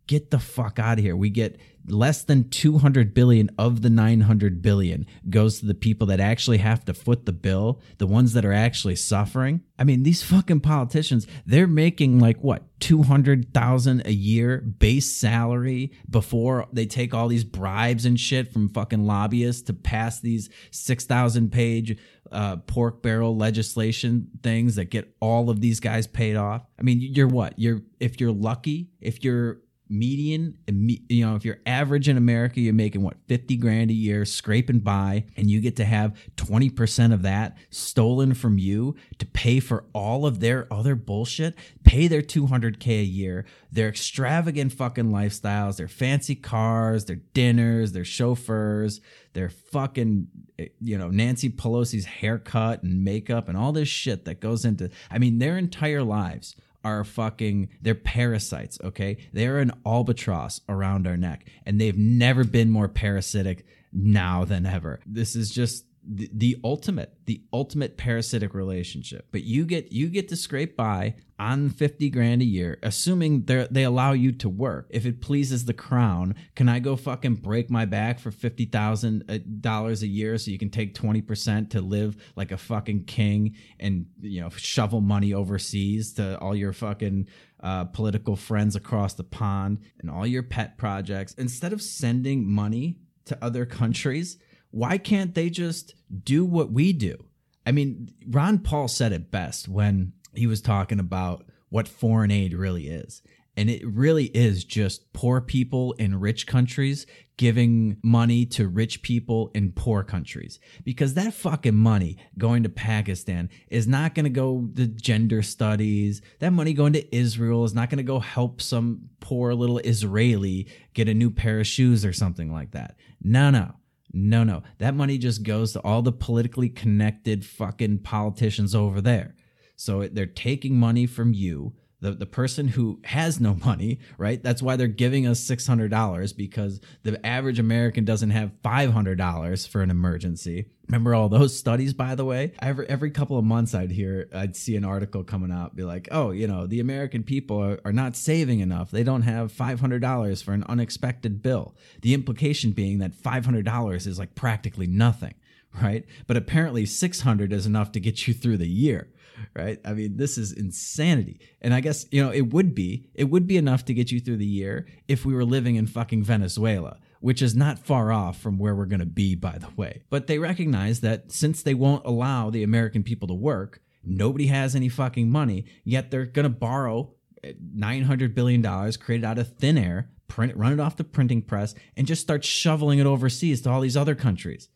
get 0.07 0.31
the 0.31 0.39
fuck 0.39 0.79
out 0.79 0.97
of 0.97 1.03
here. 1.03 1.15
We 1.15 1.29
get 1.29 1.59
less 1.87 2.23
than 2.23 2.49
200 2.49 3.13
billion 3.13 3.49
of 3.57 3.81
the 3.81 3.89
900 3.89 4.61
billion 4.61 5.05
goes 5.29 5.59
to 5.59 5.65
the 5.65 5.73
people 5.73 6.07
that 6.07 6.19
actually 6.19 6.59
have 6.59 6.85
to 6.85 6.93
foot 6.93 7.25
the 7.25 7.33
bill, 7.33 7.81
the 7.97 8.07
ones 8.07 8.33
that 8.33 8.45
are 8.45 8.53
actually 8.53 8.95
suffering. 8.95 9.61
I 9.77 9.83
mean, 9.83 10.03
these 10.03 10.23
fucking 10.23 10.61
politicians, 10.61 11.27
they're 11.45 11.67
making 11.67 12.19
like 12.19 12.41
what, 12.41 12.63
200,000 12.79 14.05
a 14.05 14.11
year 14.11 14.57
base 14.57 15.11
salary 15.11 15.91
before 16.09 16.67
they 16.71 16.85
take 16.85 17.13
all 17.13 17.27
these 17.27 17.45
bribes 17.45 18.05
and 18.05 18.19
shit 18.19 18.51
from 18.51 18.69
fucking 18.69 19.05
lobbyists 19.05 19.61
to 19.63 19.73
pass 19.73 20.19
these 20.19 20.49
6,000 20.71 21.51
page 21.51 21.97
uh, 22.31 22.57
pork 22.57 23.01
barrel 23.01 23.37
legislation 23.37 24.27
things 24.41 24.75
that 24.75 24.85
get 24.85 25.15
all 25.19 25.49
of 25.49 25.61
these 25.61 25.79
guys 25.79 26.07
paid 26.07 26.35
off. 26.35 26.65
I 26.79 26.81
mean, 26.81 26.99
you're 26.99 27.27
what? 27.27 27.57
You're 27.57 27.81
if 27.99 28.19
you're 28.19 28.31
lucky, 28.31 28.89
if 28.99 29.23
you're 29.23 29.59
median, 29.93 30.58
you 30.67 31.25
know, 31.25 31.36
if 31.36 31.45
you're 31.45 31.60
average 31.65 32.10
in 32.10 32.17
America, 32.17 32.60
you're 32.60 32.73
making 32.73 33.03
what, 33.03 33.17
50 33.27 33.56
grand 33.58 33.91
a 33.91 33.93
year, 33.93 34.25
scraping 34.25 34.79
by, 34.79 35.25
and 35.38 35.49
you 35.49 35.62
get 35.62 35.75
to 35.77 35.86
have 35.86 36.17
20% 36.38 37.13
of 37.13 37.21
that 37.21 37.58
stolen 37.69 38.34
from 38.34 38.58
you 38.58 38.95
to 39.19 39.25
pay 39.27 39.60
for 39.60 39.86
all 39.93 40.25
of 40.25 40.39
their 40.39 40.67
other 40.71 40.95
bullshit, 40.95 41.56
pay 41.84 42.08
their 42.08 42.21
200K 42.21 43.01
a 43.01 43.03
year, 43.03 43.45
their 43.71 43.88
extravagant 43.88 44.73
fucking 44.73 45.12
lifestyles, 45.12 45.77
their 45.77 45.88
fancy 45.88 46.36
cars, 46.36 47.06
their 47.06 47.21
dinners, 47.34 47.91
their 47.91 48.06
chauffeurs, 48.06 48.99
their 49.34 49.49
fucking, 49.49 50.27
eh, 50.60 50.67
you 50.82 50.97
know, 50.97 51.10
Nancy 51.10 51.49
Pelosi's 51.49 52.06
haircut 52.06 52.84
and 52.84 53.03
makeup 53.03 53.47
and 53.47 53.58
all 53.58 53.71
this 53.71 53.88
shit 53.88 54.25
that 54.25 54.39
goes 54.39 54.65
into, 54.65 54.89
I 55.12 55.19
mean, 55.19 55.39
their 55.39 55.58
entire 55.58 56.03
lives 56.03 56.56
are 56.83 57.03
fucking 57.03 57.69
they're 57.81 57.95
parasites 57.95 58.79
okay? 58.83 59.17
They're 59.31 59.59
an 59.59 59.71
albatross 59.85 60.61
around 60.67 61.07
our 61.07 61.17
neck 61.17 61.45
and 61.65 61.79
they've 61.79 61.97
never 61.97 62.43
been 62.43 62.69
more 62.69 62.87
parasitic 62.87 63.65
now 63.91 64.45
than 64.45 64.65
ever. 64.65 64.99
This 65.05 65.35
is 65.35 65.51
just 65.51 65.85
the, 66.05 66.57
ultimate 66.63 67.13
the 67.25 67.41
ultimate 67.53 67.97
parasitic 67.97 68.53
relationship. 68.53 69.27
But 69.31 69.43
you 69.43 69.65
get 69.65 69.91
you 69.91 70.09
get 70.09 70.27
to 70.29 70.35
scrape 70.35 70.75
by 70.75 71.15
on 71.39 71.69
50 71.69 72.09
grand 72.09 72.41
a 72.41 72.45
year 72.45 72.77
assuming 72.83 73.43
they 73.45 73.67
they 73.71 73.83
allow 73.83 74.11
you 74.11 74.31
to 74.33 74.49
work. 74.49 74.87
If 74.89 75.05
it 75.05 75.21
pleases 75.21 75.65
the 75.65 75.73
crown 75.73 76.35
can 76.55 76.67
i 76.67 76.79
go 76.79 76.95
fucking 76.95 77.35
break 77.35 77.69
my 77.69 77.85
back 77.85 78.19
for 78.19 78.31
$50,000 78.31 79.23
uh, 79.69 80.05
a 80.05 80.07
year 80.07 80.37
so 80.37 80.51
you 80.51 80.59
can 80.59 80.69
take 80.69 80.93
20% 80.95 81.69
to 81.71 81.81
live 81.81 82.15
like 82.35 82.51
a 82.51 82.57
fucking 82.57 83.05
king 83.05 83.55
and 83.79 84.05
you 84.19 84.41
know 84.41 84.49
shovel 84.49 85.01
money 85.01 85.33
overseas 85.33 86.13
to 86.13 86.37
all 86.39 86.55
your 86.55 86.73
fucking 86.73 87.27
uh, 87.61 87.85
political 87.85 88.35
friends 88.35 88.75
across 88.75 89.13
the 89.13 89.23
pond 89.23 89.79
and 89.99 90.11
all 90.11 90.27
your 90.27 90.43
pet 90.43 90.77
projects? 90.77 91.33
Instead 91.35 91.71
of 91.71 91.81
sending 91.81 92.45
money 92.49 92.97
to 93.25 93.37
other 93.41 93.65
countries 93.65 94.37
why 94.73 94.97
can't 94.97 95.36
they 95.36 95.51
just 95.51 95.93
do 96.23 96.43
what 96.43 96.71
we 96.71 96.93
do? 96.93 97.25
I 97.65 97.71
mean, 97.71 98.09
Ron 98.27 98.57
Paul 98.57 98.88
said 98.88 99.13
it 99.13 99.29
best 99.29 99.69
when 99.69 100.13
he 100.33 100.47
was 100.47 100.62
talking 100.62 100.99
about 100.99 101.45
what 101.69 101.88
foreign 101.88 102.31
aid 102.31 102.53
really 102.53 102.88
is. 102.88 103.21
And 103.55 103.69
it 103.69 103.86
really 103.86 104.25
is 104.25 104.63
just 104.63 105.13
poor 105.13 105.39
people 105.39 105.93
in 105.93 106.19
rich 106.19 106.47
countries 106.47 107.05
giving 107.38 107.97
money 108.03 108.47
to 108.47 108.67
rich 108.67 109.03
people 109.03 109.51
in 109.53 109.73
poor 109.73 110.03
countries. 110.03 110.59
Because 110.83 111.13
that 111.13 111.36
fucking 111.36 111.75
money 111.75 112.17
going 112.39 112.63
to 112.63 112.69
Pakistan 112.69 113.51
is 113.69 113.88
not 113.88 114.15
going 114.15 114.23
to 114.23 114.31
go 114.31 114.67
to 114.75 114.88
gender 114.88 115.43
studies. 115.43 116.23
That 116.39 116.51
money 116.51 116.73
going 116.73 116.93
to 116.93 117.15
Israel 117.15 117.63
is 117.63 117.75
not 117.75 117.91
going 117.91 117.97
to 117.97 118.03
go 118.03 118.19
help 118.19 118.59
some 118.59 119.09
poor 119.19 119.53
little 119.53 119.77
Israeli 119.77 120.67
get 120.95 121.07
a 121.07 121.13
new 121.13 121.29
pair 121.29 121.59
of 121.59 121.67
shoes 121.67 122.03
or 122.03 122.13
something 122.13 122.51
like 122.51 122.71
that. 122.71 122.95
No, 123.21 123.51
no. 123.51 123.75
No, 124.13 124.43
no. 124.43 124.62
That 124.78 124.95
money 124.95 125.17
just 125.17 125.43
goes 125.43 125.73
to 125.73 125.82
all 125.82 126.04
the 126.04 126.12
politically 126.12 126.69
connected 126.69 127.43
fucking 127.43 127.99
politicians 127.99 128.76
over 128.76 129.02
there. 129.02 129.36
So 129.76 130.08
they're 130.08 130.28
taking 130.28 130.78
money 130.78 131.08
from 131.08 131.34
you 131.34 131.73
the, 132.03 132.11
the 132.11 132.25
person 132.25 132.67
who 132.67 132.99
has 133.05 133.39
no 133.39 133.55
money, 133.65 133.97
right? 134.17 134.43
That's 134.43 134.61
why 134.61 134.75
they're 134.75 134.87
giving 134.87 135.25
us 135.25 135.39
$600 135.39 136.35
because 136.35 136.81
the 137.03 137.25
average 137.25 137.59
American 137.59 138.03
doesn't 138.03 138.31
have 138.31 138.51
$500 138.63 139.67
for 139.69 139.81
an 139.81 139.89
emergency. 139.89 140.65
Remember 140.89 141.15
all 141.15 141.29
those 141.29 141.57
studies, 141.57 141.93
by 141.93 142.13
the 142.13 142.25
way? 142.25 142.51
Every, 142.59 142.87
every 142.89 143.09
couple 143.09 143.37
of 143.37 143.45
months, 143.45 143.73
I'd 143.73 143.91
hear, 143.91 144.27
I'd 144.35 144.57
see 144.57 144.75
an 144.75 144.83
article 144.83 145.23
coming 145.23 145.49
out, 145.49 145.77
be 145.77 145.83
like, 145.83 146.09
oh, 146.11 146.31
you 146.31 146.45
know, 146.45 146.67
the 146.67 146.81
American 146.81 147.23
people 147.23 147.57
are, 147.57 147.79
are 147.85 147.93
not 147.93 148.17
saving 148.17 148.59
enough. 148.59 148.91
They 148.91 149.03
don't 149.03 149.21
have 149.21 149.53
$500 149.53 150.43
for 150.43 150.51
an 150.51 150.65
unexpected 150.67 151.41
bill. 151.41 151.73
The 152.01 152.13
implication 152.13 152.71
being 152.73 152.99
that 152.99 153.13
$500 153.13 154.07
is 154.07 154.19
like 154.19 154.35
practically 154.35 154.87
nothing, 154.87 155.35
right? 155.81 156.05
But 156.27 156.35
apparently 156.35 156.85
600 156.85 157.53
is 157.53 157.65
enough 157.65 157.93
to 157.93 158.01
get 158.01 158.27
you 158.27 158.33
through 158.33 158.57
the 158.57 158.67
year 158.67 159.07
right? 159.55 159.79
I 159.85 159.93
mean, 159.93 160.17
this 160.17 160.37
is 160.37 160.51
insanity. 160.51 161.39
And 161.61 161.73
I 161.73 161.79
guess, 161.79 162.05
you 162.11 162.23
know, 162.23 162.31
it 162.31 162.53
would 162.53 162.73
be, 162.75 163.09
it 163.13 163.25
would 163.25 163.47
be 163.47 163.57
enough 163.57 163.85
to 163.85 163.93
get 163.93 164.11
you 164.11 164.19
through 164.19 164.37
the 164.37 164.45
year 164.45 164.87
if 165.07 165.25
we 165.25 165.33
were 165.33 165.45
living 165.45 165.75
in 165.75 165.87
fucking 165.87 166.23
Venezuela, 166.23 166.97
which 167.19 167.41
is 167.41 167.55
not 167.55 167.79
far 167.79 168.11
off 168.11 168.39
from 168.39 168.57
where 168.57 168.75
we're 168.75 168.85
going 168.85 168.99
to 168.99 169.05
be, 169.05 169.35
by 169.35 169.57
the 169.57 169.69
way. 169.75 170.03
But 170.09 170.27
they 170.27 170.39
recognize 170.39 171.01
that 171.01 171.31
since 171.31 171.61
they 171.61 171.73
won't 171.73 172.05
allow 172.05 172.49
the 172.49 172.63
American 172.63 173.03
people 173.03 173.27
to 173.27 173.33
work, 173.33 173.81
nobody 174.03 174.47
has 174.47 174.75
any 174.75 174.89
fucking 174.89 175.29
money, 175.29 175.65
yet 175.83 176.11
they're 176.11 176.25
going 176.25 176.43
to 176.43 176.49
borrow 176.49 177.13
eh, 177.43 177.53
$900 177.75 178.33
billion 178.33 178.61
created 178.93 179.25
out 179.25 179.37
of 179.37 179.55
thin 179.57 179.77
air, 179.77 180.09
print, 180.27 180.55
run 180.55 180.73
it 180.73 180.79
off 180.79 180.97
the 180.97 181.03
printing 181.03 181.41
press, 181.41 181.75
and 181.95 182.07
just 182.07 182.21
start 182.21 182.43
shoveling 182.43 182.99
it 182.99 183.05
overseas 183.05 183.61
to 183.61 183.69
all 183.69 183.81
these 183.81 183.97
other 183.97 184.15
countries. 184.15 184.69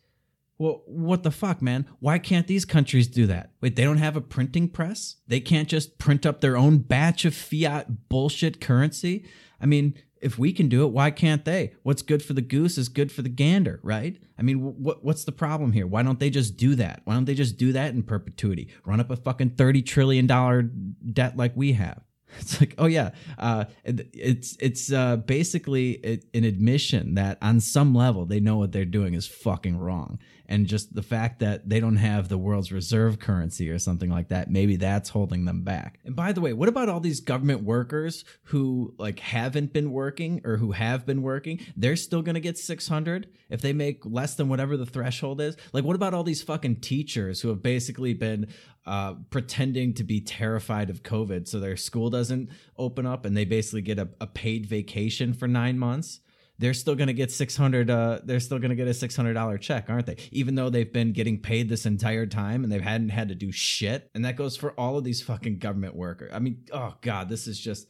Well, 0.58 0.82
what 0.86 1.22
the 1.22 1.30
fuck, 1.30 1.62
man? 1.62 1.86
Why 2.00 2.18
can't 2.18 2.48
these 2.48 2.64
countries 2.64 3.06
do 3.06 3.26
that? 3.26 3.52
Wait, 3.60 3.76
they 3.76 3.84
don't 3.84 3.98
have 3.98 4.16
a 4.16 4.20
printing 4.20 4.68
press? 4.68 5.16
They 5.28 5.38
can't 5.40 5.68
just 5.68 5.98
print 5.98 6.26
up 6.26 6.40
their 6.40 6.56
own 6.56 6.78
batch 6.78 7.24
of 7.24 7.34
fiat 7.34 8.08
bullshit 8.08 8.60
currency? 8.60 9.24
I 9.60 9.66
mean, 9.66 9.94
if 10.20 10.36
we 10.36 10.52
can 10.52 10.68
do 10.68 10.84
it, 10.84 10.88
why 10.88 11.10
can't 11.10 11.44
they? 11.44 11.74
What's 11.82 12.02
good 12.02 12.24
for 12.24 12.32
the 12.32 12.42
goose 12.42 12.76
is 12.76 12.88
good 12.88 13.12
for 13.12 13.22
the 13.22 13.28
gander, 13.28 13.78
right? 13.82 14.20
I 14.36 14.42
mean, 14.42 14.58
what 14.58 15.04
what's 15.04 15.24
the 15.24 15.32
problem 15.32 15.72
here? 15.72 15.86
Why 15.86 16.02
don't 16.02 16.18
they 16.18 16.30
just 16.30 16.56
do 16.56 16.74
that? 16.74 17.02
Why 17.04 17.14
don't 17.14 17.24
they 17.24 17.34
just 17.34 17.56
do 17.56 17.72
that 17.72 17.94
in 17.94 18.02
perpetuity? 18.02 18.68
Run 18.84 19.00
up 19.00 19.10
a 19.10 19.16
fucking 19.16 19.50
30 19.50 19.82
trillion 19.82 20.26
dollar 20.26 20.62
debt 20.62 21.36
like 21.36 21.52
we 21.54 21.72
have. 21.74 22.02
It's 22.40 22.60
like, 22.60 22.74
oh 22.76 22.86
yeah, 22.86 23.10
uh, 23.38 23.64
it's 23.84 24.54
it's 24.60 24.92
uh, 24.92 25.16
basically 25.16 26.20
an 26.34 26.44
admission 26.44 27.14
that 27.14 27.38
on 27.40 27.58
some 27.58 27.94
level 27.94 28.26
they 28.26 28.38
know 28.38 28.58
what 28.58 28.70
they're 28.70 28.84
doing 28.84 29.14
is 29.14 29.26
fucking 29.26 29.78
wrong, 29.78 30.18
and 30.48 30.66
just 30.66 30.94
the 30.94 31.02
fact 31.02 31.40
that 31.40 31.68
they 31.68 31.78
don't 31.78 31.96
have 31.96 32.28
the 32.28 32.38
world's 32.38 32.72
reserve 32.72 33.18
currency 33.18 33.68
or 33.68 33.78
something 33.78 34.10
like 34.10 34.28
that 34.28 34.50
maybe 34.50 34.76
that's 34.76 35.10
holding 35.10 35.44
them 35.44 35.62
back. 35.62 35.98
And 36.04 36.16
by 36.16 36.32
the 36.32 36.40
way 36.40 36.52
what 36.52 36.68
about 36.68 36.88
all 36.88 37.00
these 37.00 37.20
government 37.20 37.62
workers 37.62 38.24
who 38.44 38.94
like 38.98 39.18
haven't 39.18 39.72
been 39.72 39.92
working 39.92 40.40
or 40.44 40.56
who 40.56 40.72
have 40.72 41.04
been 41.04 41.22
working? 41.22 41.60
They're 41.76 41.96
still 41.96 42.22
going 42.22 42.34
to 42.34 42.40
get 42.40 42.58
600 42.58 43.28
if 43.50 43.60
they 43.60 43.72
make 43.72 44.04
less 44.04 44.34
than 44.34 44.48
whatever 44.48 44.76
the 44.76 44.86
threshold 44.86 45.40
is? 45.40 45.56
Like 45.72 45.84
what 45.84 45.96
about 45.96 46.14
all 46.14 46.24
these 46.24 46.42
fucking 46.42 46.76
teachers 46.76 47.40
who 47.40 47.48
have 47.48 47.62
basically 47.62 48.14
been 48.14 48.48
uh, 48.86 49.14
pretending 49.30 49.92
to 49.92 50.02
be 50.02 50.18
terrified 50.18 50.88
of 50.88 51.02
covid 51.02 51.46
so 51.46 51.60
their 51.60 51.76
school 51.76 52.08
doesn't 52.08 52.48
open 52.78 53.04
up 53.04 53.26
and 53.26 53.36
they 53.36 53.44
basically 53.44 53.82
get 53.82 53.98
a, 53.98 54.08
a 54.18 54.26
paid 54.26 54.64
vacation 54.64 55.34
for 55.34 55.46
nine 55.46 55.78
months 55.78 56.20
they're 56.58 56.74
still 56.74 56.94
going 56.94 57.08
to 57.08 57.14
get 57.14 57.30
600 57.30 57.90
uh, 57.90 58.20
they're 58.24 58.40
still 58.40 58.58
going 58.58 58.70
to 58.70 58.76
get 58.76 58.88
a 58.88 58.90
$600 58.90 59.60
check 59.60 59.86
aren't 59.88 60.06
they? 60.06 60.16
Even 60.32 60.54
though 60.54 60.70
they've 60.70 60.92
been 60.92 61.12
getting 61.12 61.40
paid 61.40 61.68
this 61.68 61.86
entire 61.86 62.26
time 62.26 62.64
and 62.64 62.72
they 62.72 62.80
hadn't 62.80 63.10
had 63.10 63.28
to 63.28 63.34
do 63.34 63.52
shit. 63.52 64.10
And 64.14 64.24
that 64.24 64.36
goes 64.36 64.56
for 64.56 64.72
all 64.72 64.98
of 64.98 65.04
these 65.04 65.22
fucking 65.22 65.58
government 65.58 65.94
workers. 65.94 66.30
I 66.34 66.38
mean 66.38 66.64
oh 66.72 66.94
god 67.00 67.28
this 67.28 67.46
is 67.46 67.58
just 67.58 67.88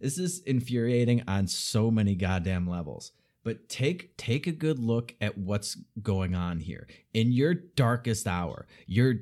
this 0.00 0.18
is 0.18 0.40
infuriating 0.40 1.22
on 1.26 1.46
so 1.46 1.90
many 1.90 2.14
goddamn 2.14 2.68
levels. 2.68 3.12
But 3.42 3.68
take 3.68 4.16
take 4.16 4.46
a 4.46 4.52
good 4.52 4.78
look 4.78 5.14
at 5.20 5.38
what's 5.38 5.76
going 6.02 6.34
on 6.34 6.60
here. 6.60 6.86
In 7.14 7.32
your 7.32 7.54
darkest 7.54 8.26
hour 8.26 8.66
your 8.86 9.14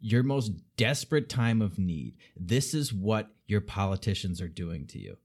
your 0.00 0.22
most 0.22 0.52
desperate 0.76 1.28
time 1.28 1.60
of 1.60 1.78
need 1.78 2.16
this 2.36 2.74
is 2.74 2.92
what 2.92 3.30
your 3.46 3.60
politicians 3.60 4.40
are 4.40 4.48
doing 4.48 4.86
to 4.86 4.98
you 4.98 5.16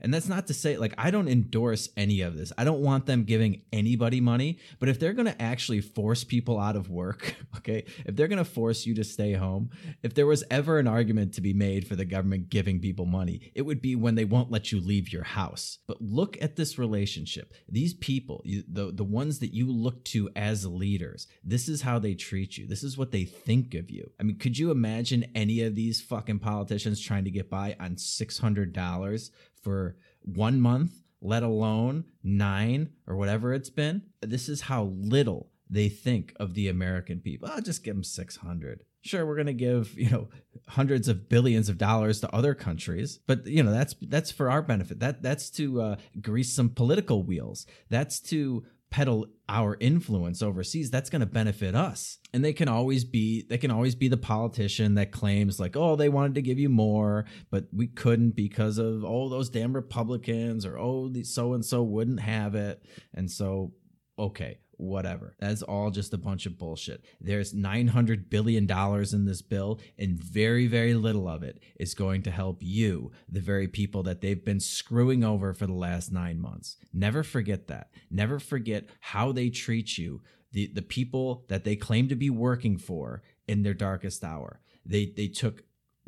and 0.00 0.14
that's 0.14 0.28
not 0.28 0.46
to 0.46 0.54
say, 0.54 0.76
like, 0.76 0.94
I 0.96 1.10
don't 1.10 1.28
endorse 1.28 1.88
any 1.96 2.20
of 2.20 2.36
this. 2.36 2.52
I 2.56 2.64
don't 2.64 2.80
want 2.80 3.06
them 3.06 3.24
giving 3.24 3.62
anybody 3.72 4.20
money. 4.20 4.58
But 4.78 4.88
if 4.88 5.00
they're 5.00 5.12
going 5.12 5.26
to 5.26 5.42
actually 5.42 5.80
force 5.80 6.22
people 6.22 6.58
out 6.58 6.76
of 6.76 6.88
work, 6.88 7.34
okay, 7.56 7.84
if 8.06 8.14
they're 8.14 8.28
going 8.28 8.38
to 8.38 8.44
force 8.44 8.86
you 8.86 8.94
to 8.94 9.04
stay 9.04 9.32
home, 9.32 9.70
if 10.02 10.14
there 10.14 10.26
was 10.26 10.44
ever 10.50 10.78
an 10.78 10.86
argument 10.86 11.34
to 11.34 11.40
be 11.40 11.52
made 11.52 11.86
for 11.86 11.96
the 11.96 12.04
government 12.04 12.48
giving 12.48 12.80
people 12.80 13.06
money, 13.06 13.50
it 13.54 13.62
would 13.62 13.82
be 13.82 13.96
when 13.96 14.14
they 14.14 14.24
won't 14.24 14.52
let 14.52 14.70
you 14.70 14.80
leave 14.80 15.12
your 15.12 15.24
house. 15.24 15.78
But 15.88 16.00
look 16.00 16.40
at 16.40 16.56
this 16.56 16.78
relationship. 16.78 17.52
These 17.68 17.94
people, 17.94 18.44
the, 18.44 18.92
the 18.92 19.04
ones 19.04 19.40
that 19.40 19.52
you 19.54 19.70
look 19.70 20.04
to 20.06 20.30
as 20.36 20.64
leaders, 20.64 21.26
this 21.42 21.68
is 21.68 21.82
how 21.82 21.98
they 21.98 22.14
treat 22.14 22.56
you. 22.56 22.66
This 22.68 22.84
is 22.84 22.96
what 22.96 23.10
they 23.10 23.24
think 23.24 23.74
of 23.74 23.90
you. 23.90 24.10
I 24.20 24.22
mean, 24.22 24.38
could 24.38 24.58
you 24.58 24.70
imagine 24.70 25.26
any 25.34 25.62
of 25.62 25.74
these 25.74 26.00
fucking 26.00 26.38
politicians 26.38 27.00
trying 27.00 27.24
to 27.24 27.30
get 27.30 27.50
by 27.50 27.74
on 27.80 27.96
$600 27.96 29.30
for 29.68 29.96
one 30.22 30.58
month, 30.58 30.92
let 31.20 31.42
alone 31.42 32.04
nine 32.22 32.88
or 33.06 33.16
whatever 33.16 33.52
it's 33.52 33.68
been. 33.68 34.00
This 34.22 34.48
is 34.48 34.62
how 34.62 34.84
little 34.96 35.50
they 35.68 35.90
think 35.90 36.32
of 36.40 36.54
the 36.54 36.68
American 36.68 37.20
people. 37.20 37.50
I'll 37.50 37.60
just 37.60 37.84
give 37.84 37.94
them 37.94 38.02
600. 38.02 38.80
Sure, 39.02 39.26
we're 39.26 39.34
going 39.34 39.46
to 39.46 39.52
give, 39.52 39.92
you 39.98 40.08
know, 40.08 40.28
hundreds 40.68 41.06
of 41.06 41.28
billions 41.28 41.68
of 41.68 41.76
dollars 41.76 42.20
to 42.20 42.34
other 42.34 42.54
countries, 42.54 43.18
but 43.26 43.46
you 43.46 43.62
know, 43.62 43.70
that's 43.70 43.94
that's 44.00 44.30
for 44.30 44.50
our 44.50 44.62
benefit. 44.62 45.00
That 45.00 45.22
that's 45.22 45.50
to 45.50 45.82
uh, 45.82 45.96
grease 46.20 46.52
some 46.52 46.70
political 46.70 47.22
wheels. 47.22 47.66
That's 47.90 48.20
to 48.20 48.64
peddle 48.90 49.26
our 49.48 49.76
influence 49.80 50.42
overseas 50.42 50.90
that's 50.90 51.10
going 51.10 51.20
to 51.20 51.26
benefit 51.26 51.74
us. 51.74 52.18
And 52.32 52.44
they 52.44 52.52
can 52.52 52.68
always 52.68 53.04
be 53.04 53.44
they 53.48 53.58
can 53.58 53.70
always 53.70 53.94
be 53.94 54.08
the 54.08 54.16
politician 54.16 54.94
that 54.94 55.12
claims 55.12 55.58
like 55.58 55.76
oh 55.76 55.96
they 55.96 56.08
wanted 56.08 56.34
to 56.34 56.42
give 56.42 56.58
you 56.58 56.68
more 56.68 57.24
but 57.50 57.64
we 57.72 57.86
couldn't 57.86 58.36
because 58.36 58.78
of 58.78 59.04
oh 59.04 59.28
those 59.28 59.48
damn 59.48 59.72
republicans 59.72 60.66
or 60.66 60.78
oh 60.78 61.10
so 61.22 61.54
and 61.54 61.64
so 61.64 61.82
wouldn't 61.82 62.20
have 62.20 62.54
it. 62.54 62.82
And 63.14 63.30
so 63.30 63.72
okay 64.18 64.58
whatever. 64.78 65.34
That's 65.38 65.62
all 65.62 65.90
just 65.90 66.14
a 66.14 66.18
bunch 66.18 66.46
of 66.46 66.58
bullshit. 66.58 67.04
There's 67.20 67.52
$900 67.52 68.30
billion 68.30 68.70
in 68.70 69.24
this 69.26 69.42
bill, 69.42 69.80
and 69.98 70.18
very, 70.18 70.66
very 70.66 70.94
little 70.94 71.28
of 71.28 71.42
it 71.42 71.60
is 71.78 71.94
going 71.94 72.22
to 72.22 72.30
help 72.30 72.58
you, 72.60 73.12
the 73.28 73.40
very 73.40 73.68
people 73.68 74.02
that 74.04 74.20
they've 74.20 74.44
been 74.44 74.60
screwing 74.60 75.22
over 75.24 75.52
for 75.52 75.66
the 75.66 75.72
last 75.72 76.12
nine 76.12 76.40
months. 76.40 76.76
Never 76.92 77.22
forget 77.22 77.66
that. 77.66 77.90
Never 78.10 78.38
forget 78.38 78.86
how 79.00 79.32
they 79.32 79.50
treat 79.50 79.98
you, 79.98 80.22
the, 80.52 80.70
the 80.72 80.82
people 80.82 81.44
that 81.48 81.64
they 81.64 81.76
claim 81.76 82.08
to 82.08 82.16
be 82.16 82.30
working 82.30 82.78
for 82.78 83.22
in 83.46 83.62
their 83.62 83.74
darkest 83.74 84.24
hour. 84.24 84.60
They, 84.86 85.12
they 85.14 85.28
took 85.28 85.64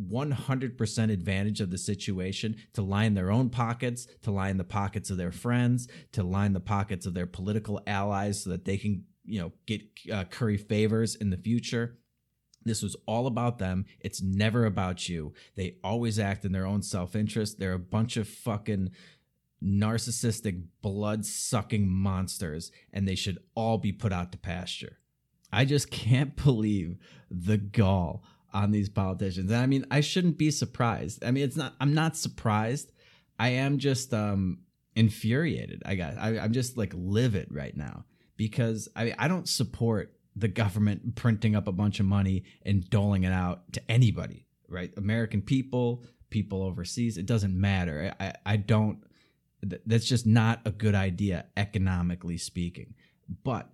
100% 0.08 1.12
advantage 1.12 1.60
of 1.60 1.70
the 1.70 1.78
situation 1.78 2.56
to 2.72 2.82
line 2.82 3.14
their 3.14 3.30
own 3.30 3.50
pockets, 3.50 4.06
to 4.22 4.30
line 4.30 4.56
the 4.56 4.64
pockets 4.64 5.10
of 5.10 5.16
their 5.16 5.32
friends, 5.32 5.88
to 6.12 6.22
line 6.22 6.52
the 6.52 6.60
pockets 6.60 7.06
of 7.06 7.14
their 7.14 7.26
political 7.26 7.80
allies 7.86 8.42
so 8.42 8.50
that 8.50 8.64
they 8.64 8.76
can, 8.76 9.04
you 9.24 9.40
know, 9.40 9.52
get 9.66 9.82
uh, 10.12 10.24
curry 10.24 10.56
favors 10.56 11.14
in 11.14 11.30
the 11.30 11.36
future. 11.36 11.98
This 12.64 12.82
was 12.82 12.96
all 13.06 13.26
about 13.26 13.58
them. 13.58 13.86
It's 14.00 14.22
never 14.22 14.66
about 14.66 15.08
you. 15.08 15.32
They 15.56 15.76
always 15.82 16.18
act 16.18 16.44
in 16.44 16.52
their 16.52 16.66
own 16.66 16.82
self 16.82 17.16
interest. 17.16 17.58
They're 17.58 17.72
a 17.72 17.78
bunch 17.78 18.16
of 18.16 18.28
fucking 18.28 18.90
narcissistic, 19.62 20.64
blood 20.82 21.24
sucking 21.24 21.88
monsters, 21.88 22.70
and 22.92 23.06
they 23.06 23.14
should 23.14 23.38
all 23.54 23.78
be 23.78 23.92
put 23.92 24.12
out 24.12 24.32
to 24.32 24.38
pasture. 24.38 24.98
I 25.52 25.64
just 25.64 25.90
can't 25.90 26.36
believe 26.44 26.96
the 27.30 27.58
gall 27.58 28.22
on 28.52 28.70
these 28.70 28.88
politicians. 28.88 29.50
And 29.50 29.60
I 29.60 29.66
mean, 29.66 29.86
I 29.90 30.00
shouldn't 30.00 30.38
be 30.38 30.50
surprised. 30.50 31.24
I 31.24 31.30
mean, 31.30 31.44
it's 31.44 31.56
not. 31.56 31.74
I'm 31.80 31.94
not 31.94 32.16
surprised. 32.16 32.92
I 33.38 33.50
am 33.50 33.78
just 33.78 34.12
um 34.12 34.58
infuriated. 34.94 35.82
I 35.86 35.94
got. 35.94 36.18
I, 36.18 36.38
I'm 36.38 36.52
just 36.52 36.76
like 36.76 36.92
livid 36.96 37.48
right 37.50 37.76
now 37.76 38.04
because 38.36 38.88
I 38.96 39.04
mean, 39.04 39.14
I 39.18 39.28
don't 39.28 39.48
support 39.48 40.14
the 40.36 40.48
government 40.48 41.16
printing 41.16 41.54
up 41.54 41.68
a 41.68 41.72
bunch 41.72 42.00
of 42.00 42.06
money 42.06 42.44
and 42.64 42.88
doling 42.88 43.24
it 43.24 43.32
out 43.32 43.72
to 43.72 43.82
anybody. 43.90 44.46
Right, 44.68 44.92
American 44.96 45.42
people, 45.42 46.04
people 46.30 46.62
overseas. 46.62 47.18
It 47.18 47.26
doesn't 47.26 47.58
matter. 47.58 48.14
I 48.20 48.34
I 48.46 48.56
don't. 48.56 48.98
That's 49.62 50.06
just 50.06 50.26
not 50.26 50.60
a 50.64 50.70
good 50.70 50.94
idea 50.94 51.46
economically 51.56 52.38
speaking. 52.38 52.94
But 53.44 53.68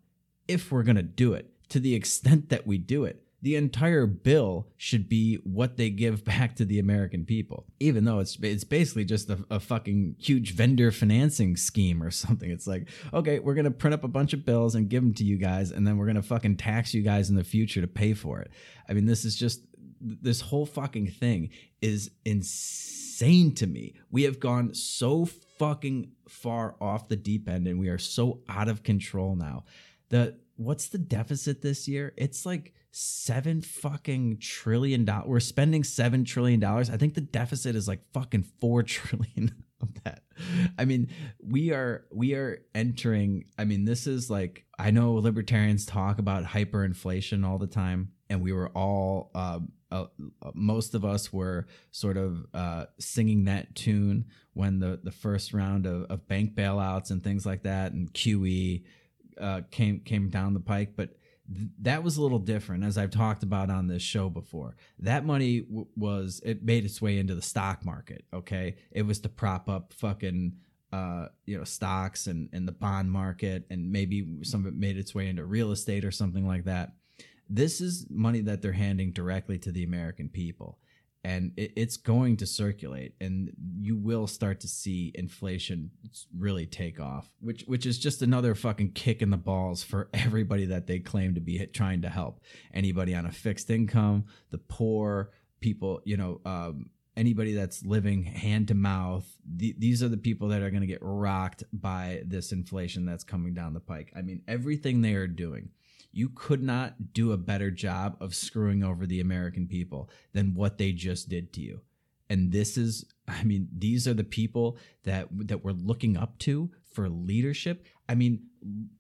if 0.49 0.73
we're 0.73 0.83
gonna 0.83 1.03
do 1.03 1.35
it, 1.35 1.51
to 1.69 1.81
the 1.81 1.95
extent 1.95 2.49
that 2.49 2.67
we 2.67 2.79
do 2.79 3.05
it, 3.05 3.26
the 3.47 3.55
entire 3.55 4.09
bill 4.09 4.67
should 4.77 5.09
be 5.09 5.37
what 5.45 5.77
they 5.77 5.89
give 5.89 6.25
back 6.25 6.57
to 6.57 6.65
the 6.65 6.81
American 6.81 7.25
people, 7.25 7.65
even 7.79 8.05
though 8.05 8.19
it's 8.19 8.37
it's 8.43 8.65
basically 8.65 9.05
just 9.05 9.31
a, 9.31 9.39
a, 9.49 9.61
fucking 9.61 10.17
huge 10.19 10.53
vendor 10.53 10.91
financing 10.91 11.57
scheme 11.57 12.03
or 12.03 12.11
something. 12.23 12.51
It's 12.51 12.67
like, 12.67 12.89
okay, 13.15 13.39
we're 13.39 13.55
gonna 13.55 13.71
print 13.71 13.95
up 13.95 14.03
a 14.03 14.09
bunch 14.09 14.33
of 14.33 14.45
bills 14.45 14.75
and 14.75 14.89
give 14.89 15.01
them 15.01 15.15
to 15.15 15.25
you 15.25 15.37
guys, 15.37 15.71
and 15.71 15.87
then 15.87 15.97
we're 15.97 16.09
gonna 16.09 16.23
fucking 16.23 16.57
tax 16.57 16.93
you 16.93 17.03
guys 17.03 17.31
in 17.31 17.37
the 17.37 17.45
future 17.45 17.81
to 17.81 17.87
pay 17.87 18.15
for 18.15 18.41
it. 18.41 18.51
I 18.89 18.95
mean, 18.95 19.07
this 19.07 19.25
is 19.25 19.37
just 19.37 19.61
this 20.01 20.41
whole 20.41 20.67
fucking 20.67 21.13
thing 21.13 21.51
is 21.81 22.11
insane 22.25 23.55
to 23.55 23.69
me. 23.69 23.95
We 24.11 24.25
have 24.25 24.41
gone 24.41 24.75
so 24.75 25.25
fucking 25.61 26.11
far 26.29 26.75
off 26.81 27.07
the 27.07 27.15
deep 27.15 27.49
end, 27.49 27.69
and 27.69 27.79
we 27.79 27.91
are 27.91 27.99
so 27.99 28.41
out 28.49 28.69
of 28.69 28.83
control 28.83 29.37
now. 29.37 29.67
The 30.09 30.37
what's 30.57 30.89
the 30.89 30.99
deficit 30.99 31.63
this 31.63 31.87
year? 31.87 32.13
It's 32.17 32.45
like 32.45 32.73
seven 32.99 33.61
fucking 33.61 34.39
trillion 34.39 35.05
dollars. 35.05 35.29
We're 35.29 35.41
spending 35.41 35.85
seven 35.85 36.25
trillion 36.25 36.61
dollars. 36.61 36.89
I 36.89 36.97
think 36.97 37.13
the 37.13 37.21
deficit 37.21 37.77
is 37.77 37.87
like 37.87 38.01
fucking 38.15 38.45
four 38.59 38.83
trillion 38.83 39.55
of 39.83 40.03
that. 40.05 40.23
I 40.79 40.87
mean, 40.87 41.09
we 41.39 41.73
are 41.73 42.07
we 42.11 42.33
are 42.35 42.63
entering. 42.75 43.45
I 43.59 43.65
mean, 43.65 43.85
this 43.85 44.07
is 44.07 44.31
like 44.31 44.65
I 44.79 44.91
know 44.91 45.13
libertarians 45.13 45.85
talk 45.85 46.19
about 46.19 46.45
hyperinflation 46.45 47.47
all 47.47 47.59
the 47.59 47.67
time, 47.67 48.13
and 48.31 48.41
we 48.41 48.53
were 48.53 48.71
all. 48.71 49.31
Uh, 49.35 49.61
uh, 49.93 50.07
most 50.53 50.95
of 50.95 51.05
us 51.05 51.33
were 51.33 51.69
sort 51.93 52.17
of 52.17 52.45
uh, 52.53 52.87
singing 52.99 53.45
that 53.45 53.73
tune 53.77 54.25
when 54.53 54.81
the, 54.81 54.99
the 55.01 55.13
first 55.13 55.53
round 55.53 55.87
of, 55.87 56.03
of 56.11 56.27
bank 56.27 56.57
bailouts 56.57 57.11
and 57.13 57.23
things 57.23 57.47
like 57.47 57.63
that 57.63 57.93
and 57.93 58.13
QE 58.13 58.83
uh, 59.41 59.61
came 59.71 60.01
came 60.01 60.29
down 60.29 60.55
the 60.55 60.61
pike. 60.61 60.95
But 60.97 61.11
that 61.81 62.03
was 62.03 62.17
a 62.17 62.23
little 62.23 62.39
different 62.39 62.85
as 62.85 62.99
i've 62.99 63.11
talked 63.11 63.43
about 63.43 63.71
on 63.71 63.87
this 63.87 64.03
show 64.03 64.29
before. 64.29 64.77
That 64.99 65.25
money 65.25 65.61
w- 65.61 65.87
was 65.97 66.41
it 66.45 66.63
made 66.63 66.85
its 66.85 67.01
way 67.01 67.19
into 67.19 67.35
the 67.35 67.43
stock 67.43 67.85
market 67.85 68.25
okay? 68.33 68.77
It 68.91 69.03
was 69.03 69.21
to 69.21 69.29
prop 69.29 69.69
up 69.69 69.93
fucking 69.93 70.57
uh, 70.93 71.27
you 71.45 71.59
know 71.59 71.65
stocks 71.65 72.27
and, 72.27 72.49
and 72.53 72.67
the 72.67 72.73
bond 72.73 73.11
market 73.11 73.67
and 73.71 73.91
maybe 73.91 74.39
some 74.43 74.61
of 74.61 74.67
it 74.67 74.79
made 74.79 74.97
its 74.97 75.15
way 75.15 75.29
into 75.29 75.45
real 75.45 75.73
estate 75.73 76.05
or 76.05 76.11
something 76.11 76.47
like 76.47 76.65
that. 76.65 76.95
This 77.49 77.81
is 77.81 78.07
money 78.09 78.41
that 78.43 78.63
they're 78.63 78.73
handing 78.73 79.13
directly 79.13 79.59
to 79.59 79.73
the 79.73 79.85
american 79.85 80.29
people 80.29 80.79
and 81.25 81.53
it, 81.57 81.73
it's 81.77 81.97
going 81.97 82.37
to 82.37 82.47
circulate 82.47 83.15
and 83.21 83.51
you 83.81 83.97
will 83.97 84.27
start 84.27 84.61
to 84.61 84.69
see 84.69 85.11
inflation 85.15 85.91
really 86.37 86.67
take 86.67 87.01
off 87.01 87.31
which 87.41 87.65
which 87.67 87.85
is 87.85 87.99
just 87.99 88.23
another 88.23 88.55
fucking 88.55 88.93
kick 88.93 89.23
in 89.23 89.31
the 89.31 89.37
balls 89.37 89.83
for 89.83 90.09
everybody 90.15 90.67
that 90.67 90.87
they 90.87 90.99
claim 90.99 91.35
to 91.35 91.41
be 91.41 91.65
trying 91.67 92.03
to 92.03 92.09
help. 92.09 92.41
Anybody 92.73 93.15
on 93.15 93.27
a 93.27 93.33
fixed 93.33 93.71
income 93.71 94.25
the 94.51 94.59
poor 94.59 95.31
people 95.61 96.01
you 96.05 96.17
know 96.17 96.41
um, 96.45 96.91
anybody 97.17 97.55
that's 97.55 97.85
living 97.85 98.23
hand 98.23 98.69
to 98.69 98.75
mouth 98.75 99.27
th- 99.59 99.77
these 99.79 100.03
are 100.03 100.09
the 100.09 100.17
people 100.17 100.49
that 100.49 100.63
are 100.63 100.71
going 100.71 100.83
to 100.83 100.87
get 100.87 100.99
rocked 101.01 101.65
by 101.73 102.23
this 102.27 102.53
inflation 102.53 103.05
that's 103.07 103.25
coming 103.25 103.55
down 103.55 103.75
the 103.75 103.81
pike. 103.81 104.13
I 104.17 104.23
mean 104.23 104.43
everything 104.47 105.01
they 105.01 105.15
are 105.15 105.27
doing 105.27 105.71
you 106.17 106.31
could 106.31 106.63
not 106.63 107.13
do 107.13 107.33
a 107.33 107.37
better 107.37 107.71
job 107.71 108.17
of 108.21 108.35
screwing 108.35 108.83
over 108.83 109.07
the 109.07 109.21
American 109.21 109.67
people 109.67 110.09
than 110.33 110.55
what 110.55 110.79
they 110.79 110.91
just 110.91 111.29
did 111.29 111.53
to 111.53 111.61
you. 111.61 111.83
And 112.31 112.51
this 112.51 112.79
is, 112.79 113.05
I 113.29 113.45
mean, 113.45 113.69
these 113.71 114.09
are 114.09 114.15
the 114.15 114.25
people 114.25 114.79
that 115.05 115.29
that 115.47 115.63
we're 115.63 115.73
looking 115.73 116.17
up 116.17 116.39
to 116.39 116.71
for 116.91 117.11
leadership. 117.11 117.85
I 118.09 118.15
mean, 118.15 118.47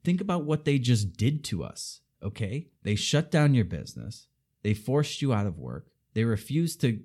think 0.05 0.20
about 0.20 0.44
what 0.44 0.66
they 0.66 0.79
just 0.79 1.16
did 1.16 1.42
to 1.44 1.64
us. 1.64 2.02
Okay, 2.22 2.68
they 2.83 2.94
shut 2.94 3.31
down 3.31 3.55
your 3.55 3.64
business. 3.64 4.26
They 4.62 4.74
forced 4.74 5.22
you 5.22 5.33
out 5.33 5.46
of 5.46 5.59
work. 5.59 5.88
They 6.12 6.24
refused 6.24 6.83
to 6.83 7.00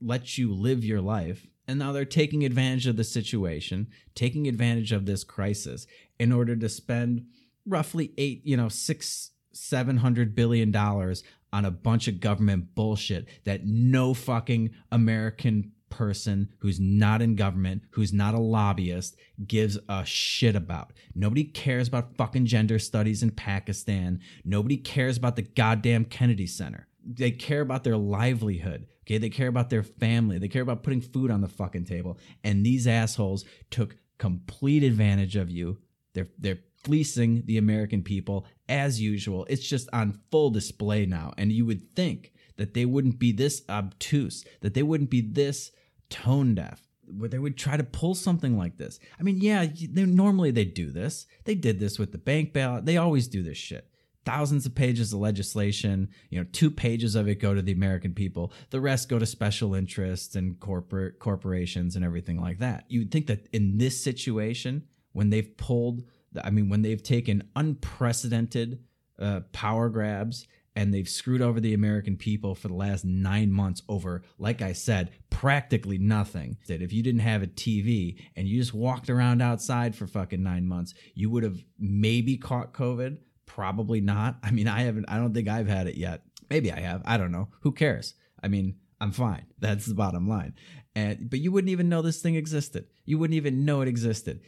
let 0.00 0.38
you 0.38 0.54
live 0.54 0.84
your 0.84 1.00
life. 1.00 1.46
And 1.66 1.80
now 1.80 1.90
they're 1.90 2.04
taking 2.04 2.44
advantage 2.44 2.86
of 2.86 2.96
the 2.96 3.04
situation, 3.04 3.88
taking 4.14 4.46
advantage 4.46 4.92
of 4.92 5.06
this 5.06 5.24
crisis 5.24 5.88
in 6.20 6.30
order 6.30 6.54
to 6.54 6.68
spend 6.68 7.26
roughly 7.66 8.12
eight, 8.16 8.42
you 8.44 8.56
know, 8.56 8.68
six, 8.68 9.32
$700 9.56 10.34
billion 10.34 10.74
on 10.76 11.64
a 11.64 11.70
bunch 11.70 12.08
of 12.08 12.20
government 12.20 12.74
bullshit 12.74 13.28
that 13.44 13.64
no 13.64 14.14
fucking 14.14 14.70
American 14.92 15.72
person 15.88 16.52
who's 16.58 16.78
not 16.80 17.22
in 17.22 17.36
government, 17.36 17.82
who's 17.90 18.12
not 18.12 18.34
a 18.34 18.38
lobbyist, 18.38 19.16
gives 19.46 19.78
a 19.88 20.04
shit 20.04 20.56
about. 20.56 20.92
Nobody 21.14 21.44
cares 21.44 21.88
about 21.88 22.16
fucking 22.16 22.46
gender 22.46 22.78
studies 22.78 23.22
in 23.22 23.30
Pakistan. 23.30 24.20
Nobody 24.44 24.76
cares 24.76 25.16
about 25.16 25.36
the 25.36 25.42
goddamn 25.42 26.04
Kennedy 26.04 26.46
Center. 26.46 26.86
They 27.04 27.30
care 27.30 27.60
about 27.60 27.84
their 27.84 27.96
livelihood. 27.96 28.86
Okay. 29.04 29.18
They 29.18 29.30
care 29.30 29.48
about 29.48 29.70
their 29.70 29.84
family. 29.84 30.38
They 30.38 30.48
care 30.48 30.62
about 30.62 30.82
putting 30.82 31.00
food 31.00 31.30
on 31.30 31.40
the 31.40 31.48
fucking 31.48 31.84
table. 31.84 32.18
And 32.42 32.66
these 32.66 32.88
assholes 32.88 33.44
took 33.70 33.96
complete 34.18 34.82
advantage 34.82 35.36
of 35.36 35.50
you. 35.50 35.78
They're, 36.14 36.26
they're 36.38 36.58
fleecing 36.82 37.42
the 37.46 37.58
American 37.58 38.02
people 38.02 38.46
as 38.68 39.00
usual. 39.00 39.46
It's 39.48 39.66
just 39.66 39.88
on 39.92 40.20
full 40.30 40.50
display 40.50 41.06
now. 41.06 41.32
And 41.36 41.52
you 41.52 41.66
would 41.66 41.94
think 41.94 42.32
that 42.56 42.74
they 42.74 42.84
wouldn't 42.84 43.18
be 43.18 43.32
this 43.32 43.62
obtuse, 43.68 44.44
that 44.60 44.74
they 44.74 44.82
wouldn't 44.82 45.10
be 45.10 45.20
this 45.20 45.72
tone 46.08 46.54
deaf 46.54 46.86
where 47.06 47.28
they 47.28 47.38
would 47.38 47.56
try 47.56 47.76
to 47.76 47.84
pull 47.84 48.14
something 48.14 48.56
like 48.56 48.76
this. 48.76 48.98
I 49.18 49.22
mean, 49.22 49.40
yeah, 49.40 49.66
they, 49.66 50.04
normally 50.04 50.50
they 50.50 50.64
do 50.64 50.90
this. 50.90 51.26
They 51.44 51.54
did 51.54 51.78
this 51.78 51.98
with 51.98 52.12
the 52.12 52.18
bank 52.18 52.52
bailout. 52.52 52.84
They 52.84 52.96
always 52.96 53.28
do 53.28 53.42
this 53.42 53.58
shit. 53.58 53.88
Thousands 54.24 54.66
of 54.66 54.74
pages 54.74 55.12
of 55.12 55.20
legislation, 55.20 56.08
you 56.30 56.40
know, 56.40 56.46
two 56.50 56.70
pages 56.70 57.14
of 57.14 57.28
it 57.28 57.36
go 57.36 57.54
to 57.54 57.62
the 57.62 57.72
American 57.72 58.12
people. 58.12 58.52
The 58.70 58.80
rest 58.80 59.08
go 59.08 59.20
to 59.20 59.26
special 59.26 59.74
interests 59.74 60.34
and 60.34 60.58
corporate 60.58 61.20
corporations 61.20 61.94
and 61.94 62.04
everything 62.04 62.40
like 62.40 62.58
that. 62.58 62.86
You 62.88 63.00
would 63.00 63.12
think 63.12 63.28
that 63.28 63.46
in 63.52 63.78
this 63.78 64.02
situation, 64.02 64.82
when 65.12 65.30
they've 65.30 65.56
pulled 65.56 66.02
I 66.44 66.50
mean, 66.50 66.68
when 66.68 66.82
they've 66.82 67.02
taken 67.02 67.48
unprecedented 67.54 68.80
uh, 69.18 69.40
power 69.52 69.88
grabs 69.88 70.46
and 70.74 70.92
they've 70.92 71.08
screwed 71.08 71.40
over 71.40 71.58
the 71.58 71.72
American 71.72 72.16
people 72.16 72.54
for 72.54 72.68
the 72.68 72.74
last 72.74 73.04
nine 73.04 73.50
months 73.50 73.82
over, 73.88 74.22
like 74.38 74.60
I 74.60 74.72
said, 74.72 75.10
practically 75.30 75.98
nothing. 75.98 76.58
That 76.68 76.82
if 76.82 76.92
you 76.92 77.02
didn't 77.02 77.20
have 77.20 77.42
a 77.42 77.46
TV 77.46 78.20
and 78.36 78.46
you 78.46 78.60
just 78.60 78.74
walked 78.74 79.08
around 79.08 79.40
outside 79.40 79.94
for 79.94 80.06
fucking 80.06 80.42
nine 80.42 80.66
months, 80.66 80.94
you 81.14 81.30
would 81.30 81.42
have 81.42 81.58
maybe 81.78 82.36
caught 82.36 82.74
COVID. 82.74 83.18
Probably 83.46 84.00
not. 84.00 84.36
I 84.42 84.50
mean, 84.50 84.68
I 84.68 84.82
haven't, 84.82 85.06
I 85.08 85.16
don't 85.16 85.32
think 85.32 85.48
I've 85.48 85.68
had 85.68 85.86
it 85.86 85.96
yet. 85.96 86.22
Maybe 86.50 86.70
I 86.70 86.80
have. 86.80 87.02
I 87.06 87.16
don't 87.16 87.32
know. 87.32 87.48
Who 87.60 87.72
cares? 87.72 88.14
I 88.42 88.48
mean, 88.48 88.76
I'm 89.00 89.12
fine. 89.12 89.46
That's 89.58 89.86
the 89.86 89.94
bottom 89.94 90.28
line. 90.28 90.54
And 90.94 91.28
but 91.28 91.40
you 91.40 91.52
wouldn't 91.52 91.70
even 91.70 91.88
know 91.88 92.02
this 92.02 92.22
thing 92.22 92.36
existed. 92.36 92.86
You 93.04 93.18
wouldn't 93.18 93.36
even 93.36 93.64
know 93.64 93.82
it 93.82 93.88
existed 93.88 94.40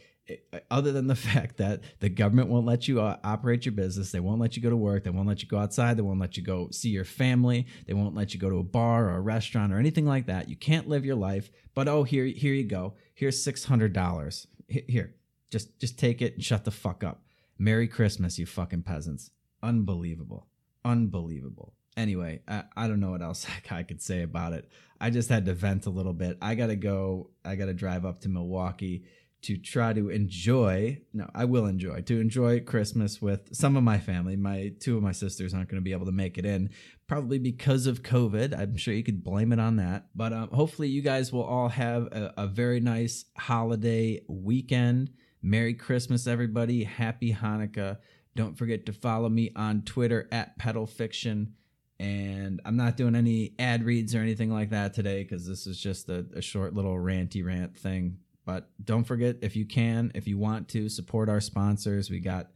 other 0.69 0.91
than 0.91 1.07
the 1.07 1.15
fact 1.29 1.57
that 1.57 1.81
the 1.99 2.09
government 2.09 2.49
won't 2.49 2.65
let 2.65 2.87
you 2.87 3.01
uh, 3.01 3.17
operate 3.23 3.65
your 3.65 3.73
business, 3.73 4.11
they 4.11 4.19
won't 4.19 4.39
let 4.39 4.55
you 4.55 4.61
go 4.61 4.69
to 4.69 4.77
work, 4.77 5.03
they 5.03 5.09
won't 5.09 5.27
let 5.27 5.41
you 5.41 5.47
go 5.47 5.57
outside, 5.57 5.97
they 5.97 6.01
won't 6.01 6.19
let 6.19 6.37
you 6.37 6.43
go 6.43 6.69
see 6.71 6.89
your 6.89 7.05
family, 7.05 7.67
they 7.87 7.93
won't 7.93 8.15
let 8.15 8.33
you 8.33 8.39
go 8.39 8.49
to 8.49 8.57
a 8.57 8.63
bar 8.63 9.09
or 9.09 9.15
a 9.15 9.21
restaurant 9.21 9.73
or 9.73 9.77
anything 9.77 10.05
like 10.05 10.27
that. 10.27 10.49
You 10.49 10.55
can't 10.55 10.87
live 10.87 11.05
your 11.05 11.15
life. 11.15 11.51
But 11.73 11.87
oh, 11.87 12.03
here, 12.03 12.25
here 12.25 12.53
you 12.53 12.65
go. 12.65 12.95
Here's 13.13 13.41
six 13.41 13.65
hundred 13.65 13.93
dollars. 13.93 14.47
Here, 14.67 15.15
just 15.49 15.79
just 15.79 15.97
take 15.97 16.21
it 16.21 16.35
and 16.35 16.43
shut 16.43 16.65
the 16.65 16.71
fuck 16.71 17.03
up. 17.03 17.23
Merry 17.57 17.87
Christmas, 17.87 18.39
you 18.39 18.45
fucking 18.45 18.83
peasants. 18.83 19.31
Unbelievable, 19.61 20.47
unbelievable. 20.85 21.73
Anyway, 21.97 22.39
I, 22.47 22.63
I 22.77 22.87
don't 22.87 23.01
know 23.01 23.11
what 23.11 23.21
else 23.21 23.45
I 23.71 23.83
could 23.83 24.01
say 24.01 24.21
about 24.21 24.53
it. 24.53 24.69
I 25.01 25.09
just 25.09 25.29
had 25.29 25.45
to 25.45 25.53
vent 25.53 25.85
a 25.85 25.89
little 25.89 26.13
bit. 26.13 26.37
I 26.41 26.55
gotta 26.55 26.75
go. 26.75 27.31
I 27.43 27.55
gotta 27.55 27.73
drive 27.73 28.05
up 28.05 28.21
to 28.21 28.29
Milwaukee 28.29 29.05
to 29.41 29.57
try 29.57 29.93
to 29.93 30.09
enjoy 30.09 30.99
no 31.13 31.29
i 31.33 31.45
will 31.45 31.65
enjoy 31.65 32.01
to 32.01 32.19
enjoy 32.19 32.59
christmas 32.59 33.21
with 33.21 33.55
some 33.55 33.75
of 33.75 33.83
my 33.83 33.99
family. 33.99 34.35
My 34.35 34.71
two 34.79 34.97
of 34.97 35.03
my 35.03 35.11
sisters 35.11 35.53
aren't 35.53 35.69
going 35.69 35.81
to 35.81 35.83
be 35.83 35.91
able 35.91 36.05
to 36.05 36.11
make 36.11 36.37
it 36.37 36.45
in 36.45 36.69
probably 37.07 37.39
because 37.39 37.87
of 37.87 38.03
covid. 38.03 38.57
I'm 38.57 38.77
sure 38.77 38.93
you 38.93 39.03
could 39.03 39.23
blame 39.23 39.51
it 39.51 39.59
on 39.59 39.77
that. 39.77 40.07
But 40.15 40.33
um, 40.33 40.49
hopefully 40.49 40.87
you 40.87 41.01
guys 41.01 41.31
will 41.31 41.43
all 41.43 41.69
have 41.69 42.03
a, 42.07 42.33
a 42.37 42.47
very 42.47 42.79
nice 42.79 43.25
holiday 43.37 44.21
weekend. 44.27 45.11
Merry 45.41 45.73
christmas 45.73 46.27
everybody. 46.27 46.83
Happy 46.83 47.33
hanukkah. 47.33 47.97
Don't 48.35 48.57
forget 48.57 48.85
to 48.85 48.93
follow 48.93 49.29
me 49.29 49.51
on 49.55 49.83
twitter 49.83 50.27
at 50.31 50.57
pedal 50.57 50.85
fiction. 50.85 51.53
And 51.99 52.61
I'm 52.63 52.77
not 52.77 52.95
doing 52.95 53.15
any 53.15 53.55
ad 53.59 53.83
reads 53.83 54.15
or 54.15 54.19
anything 54.19 54.53
like 54.53 54.69
that 54.69 54.93
today 54.93 55.23
because 55.23 55.45
this 55.45 55.67
is 55.67 55.77
just 55.77 56.07
a, 56.07 56.25
a, 56.33 56.41
short 56.41 56.73
little 56.73 56.95
ranty 56.95 57.45
rant 57.45 57.77
thing 57.77 58.19
but 58.49 58.67
don't 58.83 59.03
forget 59.03 59.35
if 59.43 59.55
you 59.55 59.63
can, 59.63 60.11
if 60.15 60.27
you 60.27 60.39
want 60.39 60.69
to 60.69 60.89
support 60.89 61.29
our 61.29 61.39
sponsors, 61.39 62.09
we 62.09 62.19
got 62.19 62.47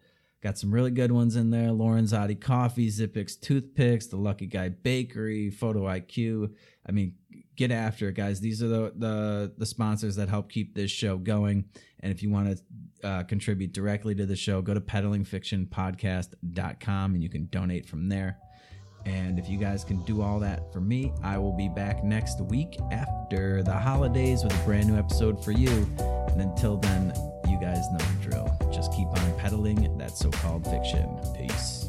got 0.41 0.57
some 0.57 0.73
really 0.73 0.89
good 0.89 1.11
ones 1.11 1.35
in 1.35 1.51
there. 1.51 1.69
Lorenzotti 1.69 2.41
Coffee, 2.41 2.89
Zipix 2.89 3.39
Toothpicks, 3.39 4.07
The 4.07 4.17
Lucky 4.17 4.47
Guy 4.47 4.69
Bakery, 4.69 5.51
Photo 5.51 5.83
IQ. 5.83 6.51
I 6.89 6.91
mean, 6.91 7.13
get 7.55 7.69
after 7.69 8.09
it, 8.09 8.15
guys. 8.15 8.39
These 8.39 8.63
are 8.63 8.67
the 8.67 8.91
the, 8.95 9.53
the 9.55 9.67
sponsors 9.67 10.15
that 10.15 10.29
help 10.29 10.51
keep 10.51 10.73
this 10.73 10.89
show 10.89 11.17
going. 11.17 11.65
And 11.99 12.11
if 12.11 12.23
you 12.23 12.31
want 12.31 12.57
to 12.57 12.63
uh, 13.07 13.21
contribute 13.25 13.71
directly 13.71 14.15
to 14.15 14.25
the 14.25 14.35
show, 14.35 14.63
go 14.63 14.73
to 14.73 14.81
peddlingfictionpodcast.com 14.81 17.13
and 17.13 17.21
you 17.21 17.29
can 17.29 17.45
donate 17.51 17.87
from 17.87 18.09
there. 18.09 18.39
And 19.05 19.37
if 19.37 19.49
you 19.49 19.57
guys 19.57 19.83
can 19.83 20.01
do 20.03 20.21
all 20.21 20.39
that 20.39 20.71
for 20.71 20.79
me, 20.79 21.13
I 21.23 21.37
will 21.37 21.51
be 21.51 21.67
back 21.67 22.03
next 22.03 22.39
week 22.41 22.77
after 22.91 23.61
the 23.63 23.73
holidays 23.73 24.43
with 24.43 24.53
a 24.53 24.65
brand 24.65 24.87
new 24.87 24.97
episode 24.97 25.43
for 25.43 25.51
you. 25.51 25.87
And 25.99 26.41
until 26.41 26.77
then, 26.77 27.13
you 27.47 27.59
guys 27.59 27.83
know 27.91 27.97
the 27.97 28.29
drill. 28.29 28.71
Just 28.71 28.93
keep 28.93 29.07
on 29.07 29.39
peddling 29.39 29.97
that 29.97 30.17
so 30.17 30.29
called 30.31 30.65
fiction. 30.65 31.19
Peace. 31.37 31.82